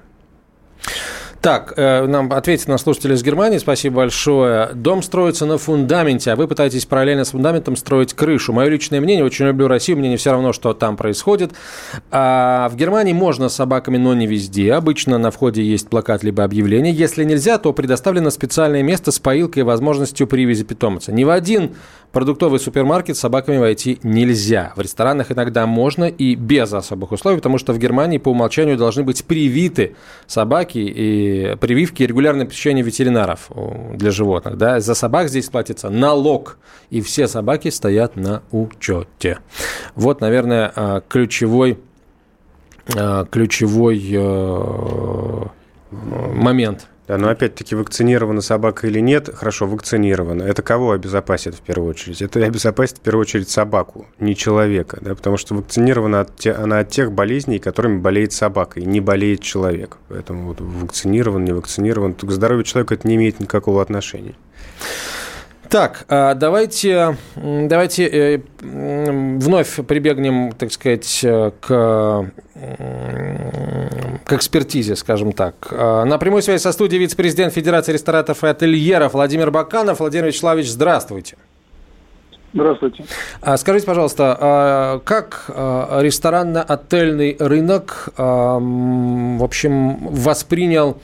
[1.42, 4.70] Так, э, нам ответит на слушатели из Германии, спасибо большое.
[4.74, 8.54] Дом строится на фундаменте, а вы пытаетесь параллельно с фундаментом строить крышу.
[8.54, 11.52] Мое личное мнение, очень люблю Россию, мне не все равно, что там происходит.
[12.12, 14.74] А в Германии можно с собаками, но не везде.
[14.74, 16.92] Обычно на входе есть плакат либо объявление.
[16.92, 21.12] Если нельзя, то предоставлено специальное место с поилкой и возможностью привязи питомца.
[21.12, 21.76] Ни в один
[22.12, 24.74] продуктовый супермаркет с собаками войти нельзя.
[24.76, 29.04] В ресторанах иногда можно и без особых условий, потому что в Германии по умолчанию должны
[29.04, 33.52] быть привиты собаки и прививки и регулярное посещение ветеринаров
[33.94, 34.58] для животных.
[34.58, 34.80] Да?
[34.80, 36.58] За собак здесь платится налог,
[36.90, 39.40] и все собаки стоят на учете.
[39.96, 41.80] Вот, наверное, а, ключевой,
[42.96, 45.46] а, ключевой э,
[45.92, 50.44] момент– да, но опять-таки вакцинирована собака или нет, хорошо, вакцинирована.
[50.44, 52.22] Это кого обезопасит в первую очередь?
[52.22, 56.80] Это обезопасит в первую очередь собаку, не человека, да, потому что вакцинирована от те, она
[56.80, 59.98] от тех болезней, которыми болеет собака, и не болеет человек.
[60.10, 64.36] Поэтому вот вакцинирован, не вакцинирован, к здоровью человека это не имеет никакого отношения.
[65.70, 72.32] Так, а давайте, давайте э, вновь прибегнем, так сказать, к,
[74.24, 75.56] к экспертизе, скажем так.
[75.72, 80.00] А, на прямой связи со студией вице-президент Федерации ресторатов и ательеров Владимир Баканов.
[80.00, 81.36] Владимир Вячеславович, здравствуйте.
[82.54, 83.04] Здравствуйте.
[83.42, 90.98] А скажите, пожалуйста, как ресторанно-отельный рынок, в общем, воспринял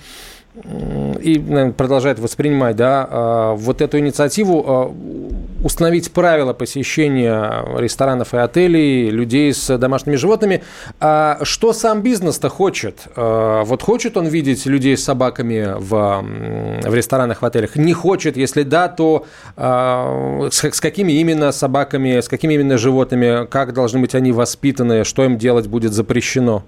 [0.56, 4.96] и продолжает воспринимать да, а, вот эту инициативу а,
[5.63, 10.62] установить правила посещения ресторанов и отелей людей с домашними животными.
[11.00, 13.08] А что сам бизнес-то хочет?
[13.16, 16.26] Вот хочет он видеть людей с собаками в,
[16.84, 17.78] в ресторанах, в отелях?
[17.78, 18.36] Не хочет?
[18.36, 24.16] Если да, то с, с какими именно собаками, с какими именно животными, как должны быть
[24.16, 26.63] они воспитаны, что им делать будет запрещено?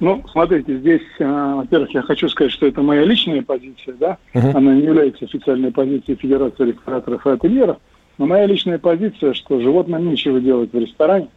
[0.00, 4.52] Ну, смотрите, здесь, э, во-первых, я хочу сказать, что это моя личная позиция, да, uh-huh.
[4.54, 7.76] она не является официальной позицией Федерации рестораторов и ательеров,
[8.16, 11.28] но моя личная позиция, что животным нечего делать в ресторане.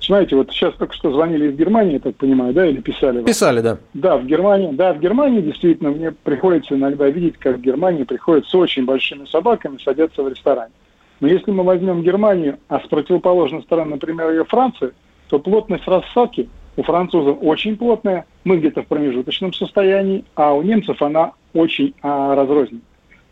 [0.00, 3.22] Знаете, вот сейчас только что звонили из Германии, я так понимаю, да, или писали?
[3.22, 3.78] Писали, да.
[3.94, 8.46] Да, в Германии, да, в Германии действительно мне приходится иногда видеть, как в Германии приходят
[8.46, 10.72] с очень большими собаками, садятся в ресторане.
[11.20, 14.92] Но если мы возьмем Германию, а с противоположной стороны, например, ее Францию,
[15.28, 21.02] то плотность рассадки– у французов очень плотная, мы где-то в промежуточном состоянии, а у немцев
[21.02, 22.80] она очень а, разрознена.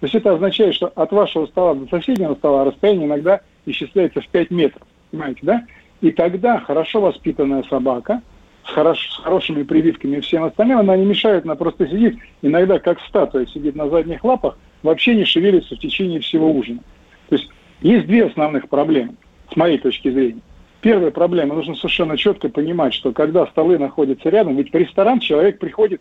[0.00, 4.29] То есть это означает, что от вашего стола до соседнего стола расстояние иногда исчисляется в
[4.29, 4.83] 5 метров.
[5.11, 5.66] Понимаете, да?
[6.00, 8.22] И тогда хорошо воспитанная собака
[8.64, 12.79] с, хорош, с хорошими прививками и всем остальным, она не мешает, она просто сидит, иногда
[12.79, 16.81] как статуя сидит на задних лапах, вообще не шевелится в течение всего ужина.
[17.29, 17.50] То есть
[17.83, 19.14] есть две основных проблемы,
[19.53, 20.40] с моей точки зрения.
[20.81, 25.59] Первая проблема, нужно совершенно четко понимать, что когда столы находятся рядом, ведь в ресторан человек
[25.59, 26.01] приходит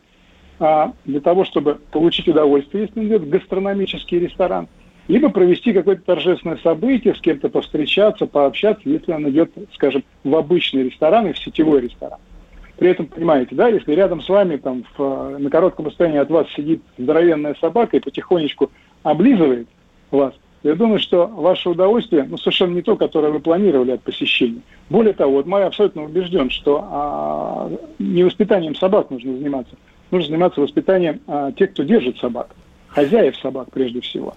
[0.59, 4.69] а, для того, чтобы получить удовольствие, если он идет в гастрономический ресторан,
[5.09, 10.83] либо провести какое-то торжественное событие, с кем-то повстречаться, пообщаться, если он идет, скажем, в обычный
[10.83, 12.19] ресторан и в сетевой ресторан.
[12.77, 16.47] При этом, понимаете, да, если рядом с вами там в, на коротком расстоянии от вас
[16.55, 18.71] сидит здоровенная собака и потихонечку
[19.03, 19.67] облизывает
[20.09, 24.61] вас– я думаю, что ваше удовольствие ну, совершенно не то, которое вы планировали от посещения.
[24.89, 29.75] Более того, вот я абсолютно убежден, что а, не воспитанием собак нужно заниматься.
[30.11, 32.49] Нужно заниматься воспитанием а, тех, кто держит собак,
[32.87, 34.35] хозяев собак прежде всего.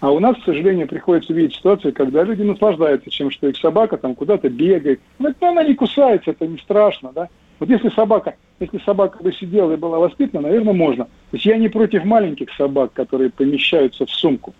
[0.00, 3.96] А у нас, к сожалению, приходится видеть ситуацию, когда люди наслаждаются чем, что их собака
[3.96, 5.00] там куда-то бегает.
[5.18, 7.28] Ну, она не кусается, это не страшно, да.
[7.58, 11.04] Вот если собака, если собака бы сидела и была воспитана, наверное, можно.
[11.04, 14.54] То есть я не против маленьких собак, которые помещаются в сумку.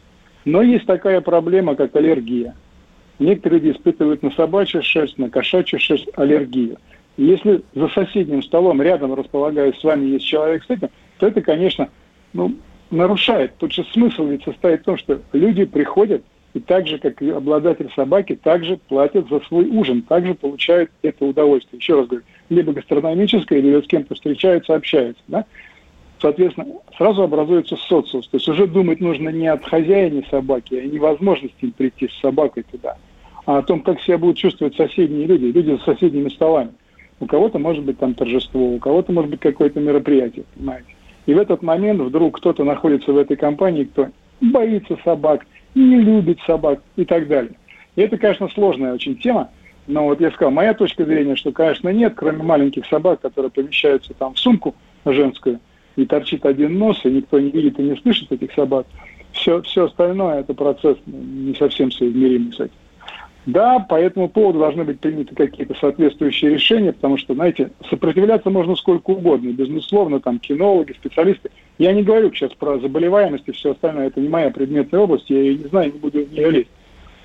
[0.48, 2.54] Но есть такая проблема, как аллергия.
[3.18, 6.78] Некоторые люди испытывают на собачью шерсть, на кошачью шерсть аллергию.
[7.18, 11.42] И если за соседним столом рядом располагаясь с вами есть человек с этим, то это,
[11.42, 11.90] конечно,
[12.32, 12.54] ну,
[12.90, 13.52] нарушает.
[13.58, 16.22] Тут же смысл ведь состоит в том, что люди приходят
[16.54, 21.26] и так же, как и обладатель собаки, также платят за свой ужин, также получают это
[21.26, 21.78] удовольствие.
[21.78, 25.22] Еще раз говорю, либо гастрономическое, либо с кем-то встречаются, общаются.
[25.28, 25.44] Да?
[26.20, 28.26] Соответственно, сразу образуется социус.
[28.28, 32.64] То есть уже думать нужно не от хозяина собаки, а невозможности им прийти с собакой
[32.70, 32.96] туда,
[33.46, 36.70] а о том, как себя будут чувствовать соседние люди, люди за соседними столами.
[37.20, 40.88] У кого-то может быть там торжество, у кого-то может быть какое-то мероприятие, понимаете.
[41.26, 44.08] И в этот момент вдруг кто-то находится в этой компании, кто
[44.40, 47.52] боится собак, не любит собак и так далее.
[47.96, 49.50] И это, конечно, сложная очень тема,
[49.86, 54.14] но вот я сказал, моя точка зрения, что, конечно, нет, кроме маленьких собак, которые помещаются
[54.14, 55.60] там в сумку женскую,
[55.98, 58.86] и торчит один нос, и никто не видит и не слышит этих собак,
[59.32, 62.74] все, все остальное это процесс не совсем соизмеримый с этим.
[63.46, 68.76] Да, по этому поводу должны быть приняты какие-то соответствующие решения, потому что, знаете, сопротивляться можно
[68.76, 69.50] сколько угодно.
[69.52, 71.50] Безусловно, там кинологи, специалисты.
[71.78, 75.40] Я не говорю сейчас про заболеваемость и все остальное, это не моя предметная область, я
[75.40, 76.70] ее не знаю, не буду в нее лезть.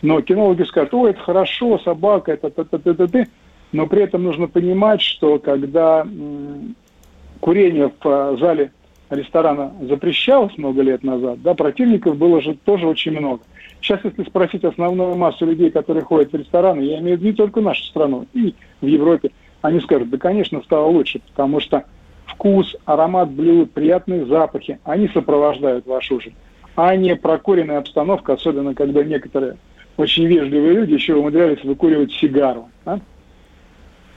[0.02, 3.28] Но кинологи скажут, ой, это хорошо, собака, это т т т т т
[3.74, 6.08] но при этом нужно понимать, что когда
[7.44, 8.72] курение в э, зале
[9.10, 13.42] ресторана запрещалось много лет назад, да, противников было же тоже очень много.
[13.82, 17.34] Сейчас, если спросить основную массу людей, которые ходят в рестораны, я имею в виду не
[17.34, 21.84] только нашу страну, и в Европе, они скажут, да, конечно, стало лучше, потому что
[22.28, 26.32] вкус, аромат блюд, приятные запахи, они сопровождают ваш ужин,
[26.78, 29.58] а не прокуренная обстановка, особенно когда некоторые
[29.98, 32.70] очень вежливые люди еще умудрялись выкуривать сигару.
[32.86, 33.02] Да?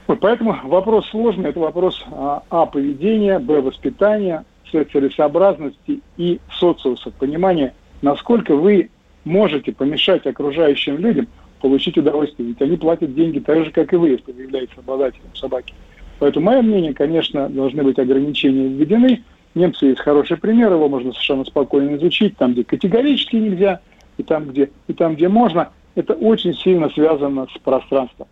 [0.07, 7.11] Вот поэтому вопрос сложный, это вопрос а, а поведения, б воспитания, с целесообразности и социуса,
[7.11, 8.89] понимания, насколько вы
[9.25, 11.27] можете помешать окружающим людям
[11.61, 12.49] получить удовольствие.
[12.49, 15.73] Ведь они платят деньги так же, как и вы, если вы являетесь обладателем собаки.
[16.19, 19.23] Поэтому, мое мнение, конечно, должны быть ограничения введены.
[19.55, 23.81] Немцы есть хороший пример, его можно совершенно спокойно изучить, там, где категорически нельзя,
[24.17, 25.69] и там, где, и там, где можно.
[25.95, 28.27] Это очень сильно связано с пространством.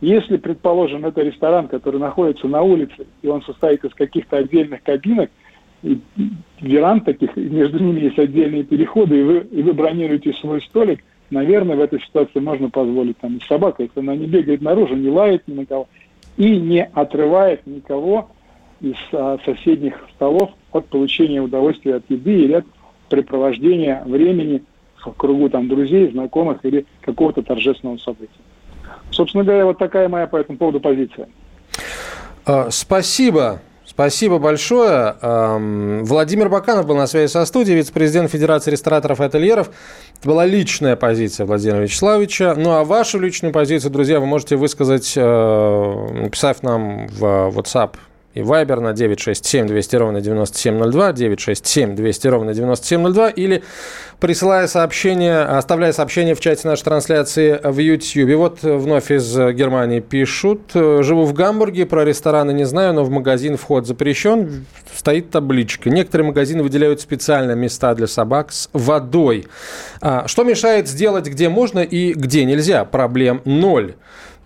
[0.00, 5.30] Если, предположим, это ресторан, который находится на улице, и он состоит из каких-то отдельных кабинок,
[5.82, 5.98] и
[6.60, 11.76] веранд таких, между ними есть отдельные переходы, и вы, и вы бронируете свой столик, наверное,
[11.76, 15.46] в этой ситуации можно позволить там и собака, если она не бегает наружу, не лает
[15.46, 15.88] ни на кого,
[16.36, 18.30] и не отрывает никого
[18.80, 22.64] из а, соседних столов от получения удовольствия от еды или от
[23.10, 24.62] препровождения времени
[24.96, 28.30] в кругу там друзей, знакомых или какого-то торжественного события.
[29.10, 31.28] Собственно говоря, вот такая моя по этому поводу позиция.
[32.44, 33.60] А, спасибо.
[33.84, 35.16] Спасибо большое.
[35.20, 39.70] Владимир Баканов был на связи со студией, вице-президент Федерации рестораторов и ательеров.
[40.18, 42.54] Это была личная позиция Владимира Вячеславовича.
[42.56, 47.96] Ну а вашу личную позицию, друзья, вы можете высказать, э, написав нам в WhatsApp
[48.34, 53.62] и Viber на 967 200 ровно 9702, 967 200 ровно 9702, или
[54.20, 58.28] присылая сообщение, оставляя сообщение в чате нашей трансляции в YouTube.
[58.28, 60.60] И вот вновь из Германии пишут.
[60.74, 64.66] Живу в Гамбурге, про рестораны не знаю, но в магазин вход запрещен.
[64.94, 65.90] Стоит табличка.
[65.90, 69.46] Некоторые магазины выделяют специально места для собак с водой.
[70.00, 72.84] А, что мешает сделать, где можно и где нельзя?
[72.84, 73.94] Проблем ноль.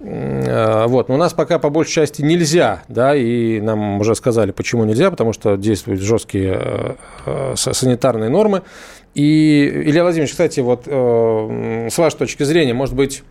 [0.01, 1.09] Э, вот.
[1.09, 5.11] Но у нас пока по большей части нельзя, да, и нам уже сказали, почему нельзя,
[5.11, 6.95] потому что действуют жесткие э,
[7.27, 8.63] э, санитарные нормы.
[9.15, 13.23] И, Илья Владимирович, кстати, вот с вашей точки зрения, может быть,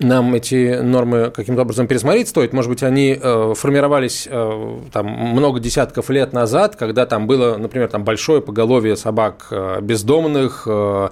[0.00, 2.52] нам эти нормы каким-то образом пересмотреть стоит.
[2.52, 7.88] Может быть, они э, формировались э, там, много десятков лет назад, когда там было, например,
[7.88, 11.08] там большое поголовье собак э, бездомных, э,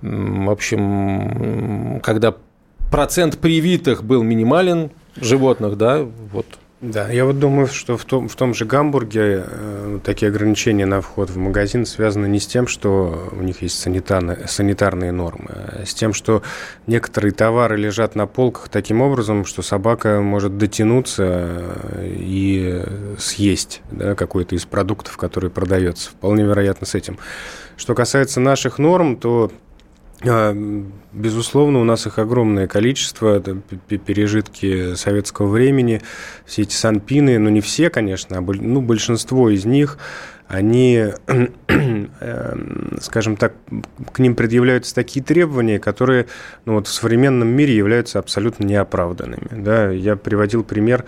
[0.00, 2.34] в общем, когда
[2.92, 6.46] процент привитых был минимален животных, да, вот.
[6.82, 11.00] Да, я вот думаю, что в том, в том же Гамбурге э, такие ограничения на
[11.00, 15.84] вход в магазин связаны не с тем, что у них есть санитарные, санитарные нормы, а
[15.86, 16.42] с тем, что
[16.88, 22.82] некоторые товары лежат на полках таким образом, что собака может дотянуться э, и
[23.16, 26.10] съесть да, какой-то из продуктов, который продается.
[26.10, 27.16] Вполне вероятно с этим.
[27.76, 29.52] Что касается наших норм, то
[31.12, 36.00] безусловно, у нас их огромное количество, это пережитки советского времени,
[36.46, 39.98] все эти санпины, ну не все, конечно, а ну, большинство из них,
[40.52, 41.06] они,
[41.68, 43.54] эм, скажем так,
[44.12, 46.26] к ним предъявляются такие требования, которые
[46.66, 49.48] ну, вот в современном мире являются абсолютно неоправданными.
[49.50, 49.88] Да?
[49.88, 51.06] Я приводил пример,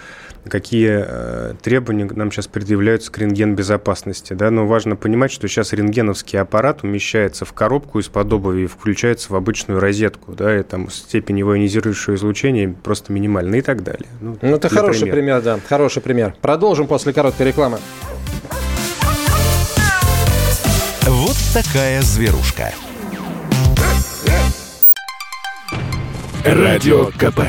[0.49, 4.33] какие э, требования нам сейчас предъявляются к рентген-безопасности.
[4.33, 4.51] Да?
[4.51, 9.37] Но важно понимать, что сейчас рентгеновский аппарат умещается в коробку из-под обуви и включается в
[9.37, 10.33] обычную розетку.
[10.33, 10.59] Да?
[10.59, 14.09] И там степень его ионизирующего излучения просто минимальна и так далее.
[14.23, 15.15] Ну, ну это хороший примера.
[15.15, 15.59] пример, да.
[15.69, 16.35] Хороший пример.
[16.41, 17.77] Продолжим после короткой рекламы.
[21.55, 22.75] Такая зверушка.
[26.45, 27.43] Радио КП.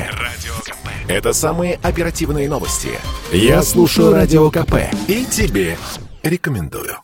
[1.08, 3.00] Это самые оперативные новости.
[3.32, 4.76] Я слушаю Радио КП
[5.08, 5.76] и тебе
[6.22, 7.00] рекомендую.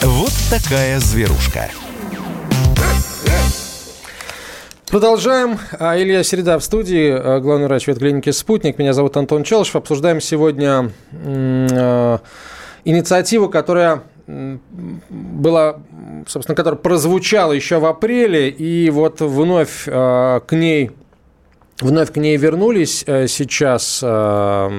[0.00, 1.70] Вот такая зверушка.
[4.96, 5.58] Продолжаем.
[5.78, 8.78] А, Илья Середа в студии, а, главный врач ветклиники «Спутник».
[8.78, 9.76] Меня зовут Антон Челышев.
[9.76, 12.18] Обсуждаем сегодня э,
[12.86, 15.80] инициативу, которая была,
[16.26, 20.92] собственно, которая прозвучала еще в апреле, и вот вновь э, к ней
[21.82, 24.72] Вновь к ней вернулись сейчас, скажем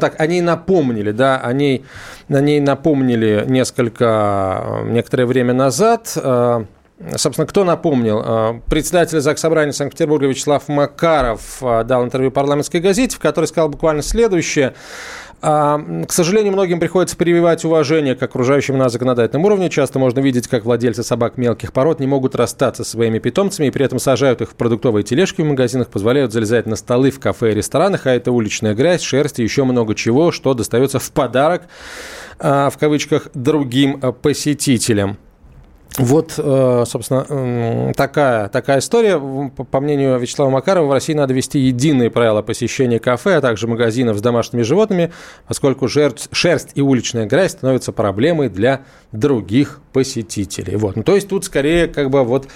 [0.00, 1.84] так, они напомнили, да, они,
[2.28, 6.16] на ней напомнили несколько, некоторое время назад.
[7.16, 8.22] Собственно, кто напомнил?
[8.24, 14.02] А, председатель Заксобрания Санкт-Петербурга Вячеслав Макаров а, дал интервью парламентской газете, в которой сказал буквально
[14.02, 14.74] следующее.
[15.42, 19.68] А, к сожалению, многим приходится прививать уважение к окружающим на законодательном уровне.
[19.68, 23.70] Часто можно видеть, как владельцы собак мелких пород не могут расстаться со своими питомцами и
[23.70, 27.52] при этом сажают их в продуктовые тележки в магазинах, позволяют залезать на столы в кафе
[27.52, 31.62] и ресторанах, а это уличная грязь, шерсть и еще много чего, что достается в подарок,
[32.38, 35.18] в кавычках, другим посетителям.
[35.96, 39.20] Вот, э, собственно, такая, такая история.
[39.70, 44.18] По мнению Вячеслава Макарова, в России надо ввести единые правила посещения кафе, а также магазинов
[44.18, 45.12] с домашними животными,
[45.46, 48.80] поскольку шерсть, шерсть и уличная грязь становятся проблемой для
[49.12, 50.74] других посетителей.
[50.76, 50.96] Вот.
[50.96, 52.48] Ну, то есть тут скорее как бы вот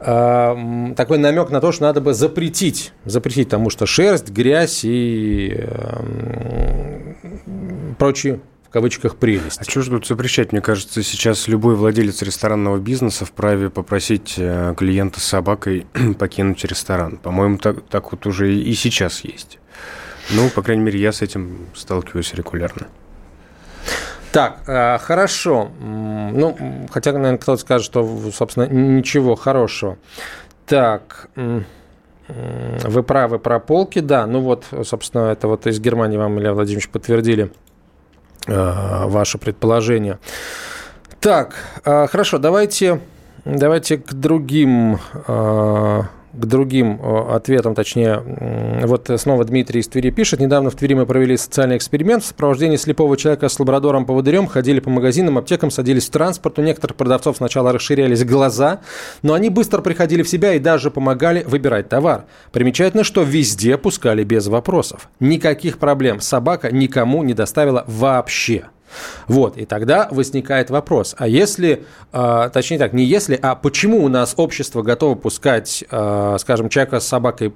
[0.00, 5.54] э, такой намек на то, что надо бы запретить, запретить, потому что шерсть, грязь и
[5.54, 7.14] э,
[7.98, 9.60] прочие в кавычках прелесть.
[9.60, 10.52] А что же тут запрещать?
[10.52, 15.86] Мне кажется, сейчас любой владелец ресторанного бизнеса вправе попросить э, клиента с собакой
[16.18, 17.18] покинуть ресторан.
[17.18, 19.58] По-моему, так, так вот уже и сейчас есть.
[20.30, 22.88] Ну, по крайней мере, я с этим сталкиваюсь регулярно.
[24.32, 25.70] Так, э, хорошо.
[25.80, 29.96] Ну, хотя, наверное, кто-то скажет, что, собственно, ничего хорошего.
[30.66, 34.26] Так, вы правы про полки, да.
[34.26, 37.52] Ну вот, собственно, это вот из Германии вам, Илья Владимирович, подтвердили–
[38.46, 40.18] ваше предположение.
[41.20, 43.00] Так, э, хорошо, давайте,
[43.44, 46.02] давайте к другим э,
[46.36, 48.22] к другим ответам, точнее,
[48.84, 50.40] вот снова Дмитрий из Твери пишет.
[50.40, 52.22] Недавно в Твери мы провели социальный эксперимент.
[52.22, 56.58] В сопровождении слепого человека с лабрадором-поводырем ходили по магазинам, аптекам, садились в транспорт.
[56.58, 58.80] У некоторых продавцов сначала расширялись глаза,
[59.22, 62.26] но они быстро приходили в себя и даже помогали выбирать товар.
[62.52, 65.08] Примечательно, что везде пускали без вопросов.
[65.20, 68.66] Никаких проблем собака никому не доставила вообще.
[69.26, 74.08] Вот, и тогда возникает вопрос, а если, э, точнее так, не если, а почему у
[74.08, 77.52] нас общество готово пускать, э, скажем, человека с собакой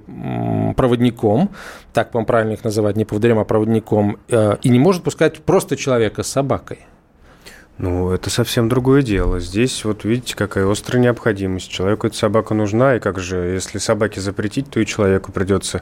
[0.75, 1.51] проводником,
[1.93, 5.75] так, по-моему, правильно их называть, не поводырем, а проводником, э, и не может пускать просто
[5.75, 6.79] человека с собакой?
[7.77, 9.39] Ну, это совсем другое дело.
[9.39, 11.69] Здесь вот видите, какая острая необходимость.
[11.69, 15.81] Человеку эта собака нужна, и как же, если собаке запретить, то и человеку придется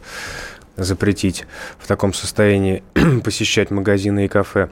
[0.78, 1.45] запретить
[1.78, 2.84] в таком состоянии
[3.24, 4.70] посещать магазины и кафе.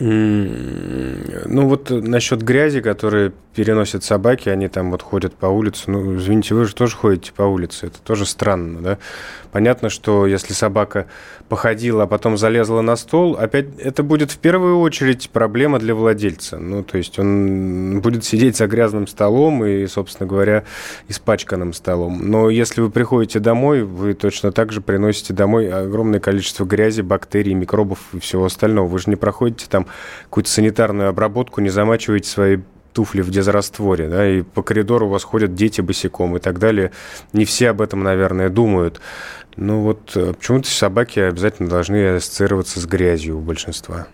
[0.00, 1.09] うーん。
[1.50, 5.90] Ну вот насчет грязи, которые переносят собаки, они там вот ходят по улице.
[5.90, 8.98] Ну, извините, вы же тоже ходите по улице, это тоже странно, да?
[9.50, 11.06] Понятно, что если собака
[11.48, 16.58] походила, а потом залезла на стол, опять это будет в первую очередь проблема для владельца.
[16.58, 20.62] Ну, то есть он будет сидеть за грязным столом и, собственно говоря,
[21.08, 22.30] испачканным столом.
[22.30, 27.54] Но если вы приходите домой, вы точно так же приносите домой огромное количество грязи, бактерий,
[27.54, 28.86] микробов и всего остального.
[28.86, 29.86] Вы же не проходите там
[30.24, 32.58] какую-то санитарную обработку, не замачиваете свои
[32.92, 36.90] туфли в дезрастворе, да, и по коридору у вас ходят дети босиком и так далее.
[37.32, 39.00] Не все об этом, наверное, думают.
[39.56, 44.06] Ну вот э, почему-то собаки обязательно должны ассоциироваться с грязью у большинства.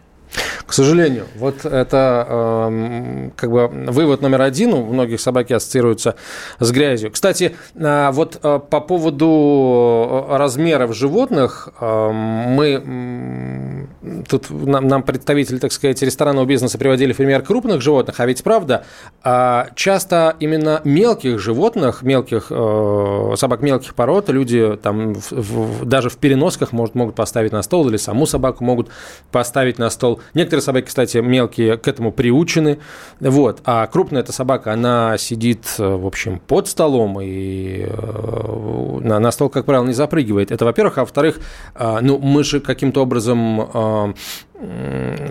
[0.67, 4.75] К сожалению, вот это э, как бы вывод номер один.
[4.75, 6.17] У многих собаки ассоциируются
[6.59, 7.11] с грязью.
[7.11, 15.59] Кстати, э, вот э, по поводу размеров животных э, мы э, тут нам, нам представители,
[15.59, 18.85] так сказать, ресторанного бизнеса приводили пример крупных животных, а ведь правда,
[19.25, 26.11] э, часто именно мелких животных, мелких э, собак мелких пород люди там в, в, даже
[26.11, 28.89] в переносках может, могут поставить на стол или саму собаку могут
[29.31, 30.21] поставить на стол.
[30.35, 32.79] Некоторые собаки, кстати, мелкие к этому приучены.
[33.21, 33.61] Вот.
[33.65, 39.49] А крупная эта собака, она сидит, в общем, под столом и э, на, на стол,
[39.49, 40.51] как правило, не запрыгивает.
[40.51, 40.99] Это, во-первых.
[40.99, 41.41] А во-вторых,
[41.75, 44.15] э, ну, мы же каким-то образом э,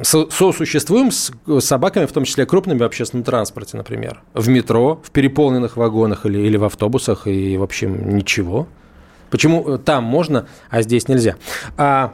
[0.03, 4.21] сосуществуем с собаками, в том числе крупными в общественном транспорте, например.
[4.33, 8.67] В метро, в переполненных вагонах или, или в автобусах, и, в общем, ничего.
[9.29, 11.35] Почему там можно, а здесь нельзя?
[11.77, 12.13] А,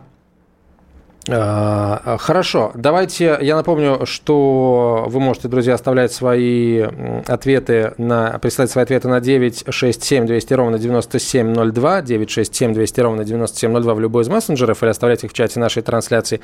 [1.27, 6.81] хорошо, давайте я напомню, что вы можете, друзья, оставлять свои
[7.27, 13.99] ответы на, присылать свои ответы на 967 200 ровно 9702, 967 200 ровно 9702 в
[13.99, 16.41] любой из мессенджеров или оставлять их в чате нашей трансляции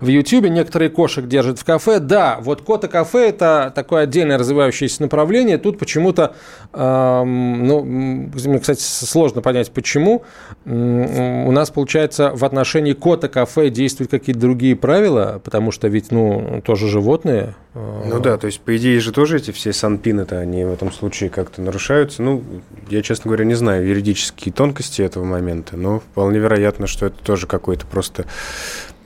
[0.00, 0.46] в YouTube.
[0.46, 1.98] Некоторые кошек держат в кафе.
[1.98, 5.58] Да, вот кота-кафе– это такое отдельное развивающееся направление.
[5.58, 6.34] Тут почему-то,
[6.72, 10.22] эм, ну, мне, кстати, сложно понять, почему.
[10.64, 16.88] У нас, получается, в отношении кота-кафе действует какие-то другие правила, потому что ведь, ну, тоже
[16.88, 17.54] животные.
[17.74, 20.92] А, ну да, то есть, по идее же тоже эти все санпины-то, они в этом
[20.92, 22.22] случае как-то нарушаются.
[22.22, 22.42] Ну,
[22.88, 27.46] я, честно говоря, не знаю юридические тонкости этого момента, но вполне вероятно, что это тоже
[27.46, 28.26] какой-то просто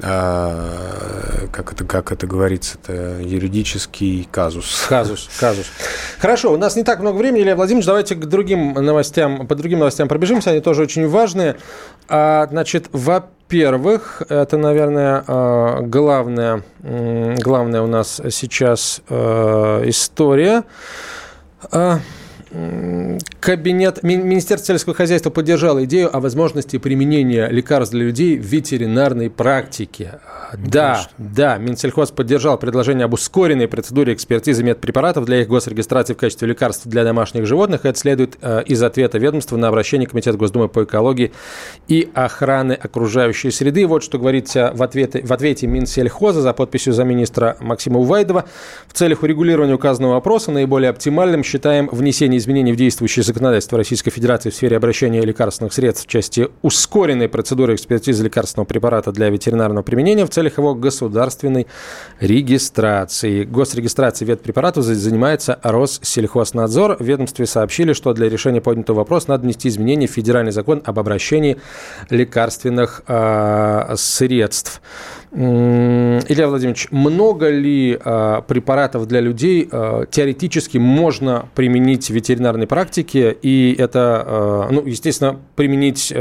[0.00, 4.86] а, как это, как это говорится, это юридический казус.
[4.88, 5.66] Казус, казус.
[6.20, 9.80] Хорошо, у нас не так много времени, Илья Владимирович, давайте к другим новостям, по другим
[9.80, 11.56] новостям пробежимся, они тоже очень важные.
[12.08, 18.57] А, значит, во-первых, это, наверное, а, главная, главная у нас сейчас
[19.08, 20.64] а, история.
[23.40, 30.20] Кабинет Министерства сельского хозяйства поддержало идею о возможности применения лекарств для людей в ветеринарной практике.
[30.56, 36.48] Да, да, Минсельхоз поддержал предложение об ускоренной процедуре экспертизы медпрепаратов для их госрегистрации в качестве
[36.48, 37.84] лекарств для домашних животных.
[37.84, 41.32] Это следует э, из ответа ведомства на обращение Комитета Госдумы по экологии
[41.86, 43.86] и охраны окружающей среды.
[43.86, 48.46] Вот что говорится в ответе, в ответе Минсельхоза за подписью замминистра Максима Увайдова.
[48.86, 54.50] В целях урегулирования указанного вопроса наиболее оптимальным считаем внесение изменений в действующее законодательство Российской Федерации
[54.50, 60.24] в сфере обращения лекарственных средств в части ускоренной процедуры экспертизы лекарственного препарата для ветеринарного применения
[60.24, 61.66] в целях его государственной
[62.20, 63.44] регистрации.
[63.44, 66.96] Госрегистрацией ветпрепаратов занимается Россельхознадзор.
[66.98, 70.98] В ведомстве сообщили, что для решения поднятого вопроса надо внести изменения в федеральный закон об
[70.98, 71.58] обращении
[72.10, 74.80] лекарственных э, средств.
[75.30, 83.36] Илья Владимирович, много ли э, препаратов для людей э, теоретически можно применить в ветеринарной практике?
[83.42, 86.14] И это, э, ну, естественно, применить,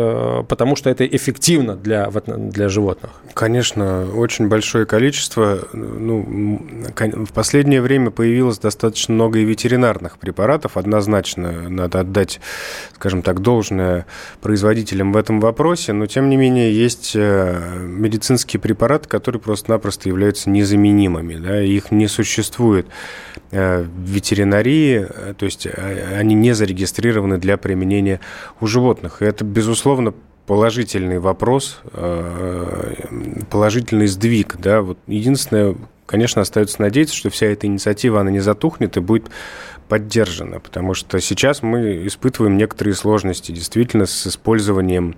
[0.47, 3.11] потому что это эффективно для, для животных.
[3.33, 5.59] Конечно, очень большое количество.
[5.73, 6.61] Ну,
[6.95, 10.77] в последнее время появилось достаточно много и ветеринарных препаратов.
[10.77, 12.39] Однозначно надо отдать,
[12.95, 14.05] скажем так, должное
[14.41, 15.93] производителям в этом вопросе.
[15.93, 21.35] Но, тем не менее, есть э, медицинские препараты, препараты, которые просто-напросто являются незаменимыми.
[21.35, 22.87] Да, их не существует
[23.51, 28.19] э, в ветеринарии, э, то есть э, они не зарегистрированы для применения
[28.61, 29.21] у животных.
[29.21, 30.13] И это, безусловно,
[30.45, 31.81] положительный вопрос,
[33.49, 34.55] положительный сдвиг.
[34.59, 34.81] Да?
[34.81, 35.75] Вот единственное,
[36.05, 39.29] конечно, остается надеяться, что вся эта инициатива, она не затухнет и будет
[39.87, 45.15] поддержана, потому что сейчас мы испытываем некоторые сложности действительно с использованием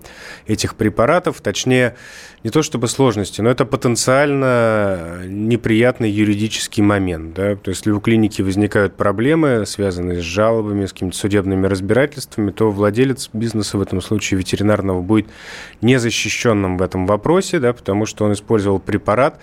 [0.48, 1.96] этих препаратов, точнее,
[2.44, 7.34] не то чтобы сложности, но это потенциально неприятный юридический момент.
[7.34, 7.56] Да?
[7.56, 12.72] То есть, если у клиники возникают проблемы, связанные с жалобами, с какими-то судебными разбирательствами, то
[12.72, 15.28] владелец бизнеса, в этом случае ветеринарного, будет
[15.82, 19.40] незащищенным в этом вопросе, да, потому что он использовал препарат,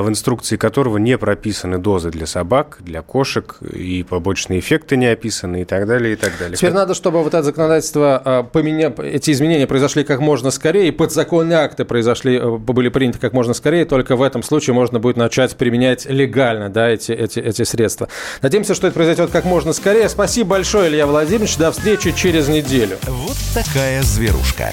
[0.00, 5.62] в инструкции которого не прописаны дозы для собак, для кошек, и побочные эффекты не описаны,
[5.62, 6.56] и так далее, и так далее.
[6.56, 8.90] Теперь надо, чтобы вот это законодательство, а, поменя...
[9.02, 13.52] эти изменения произошли как можно скорее, и подзаконные акты произошли, э, были приняты как можно
[13.52, 18.08] скорее, только в этом случае можно будет начать применять легально да, эти, эти, эти средства.
[18.40, 20.08] Надеемся, что это произойдет как можно скорее.
[20.08, 21.58] Спасибо большое, Илья Владимирович.
[21.58, 22.96] До встречи через неделю.
[23.06, 24.72] Вот такая зверушка.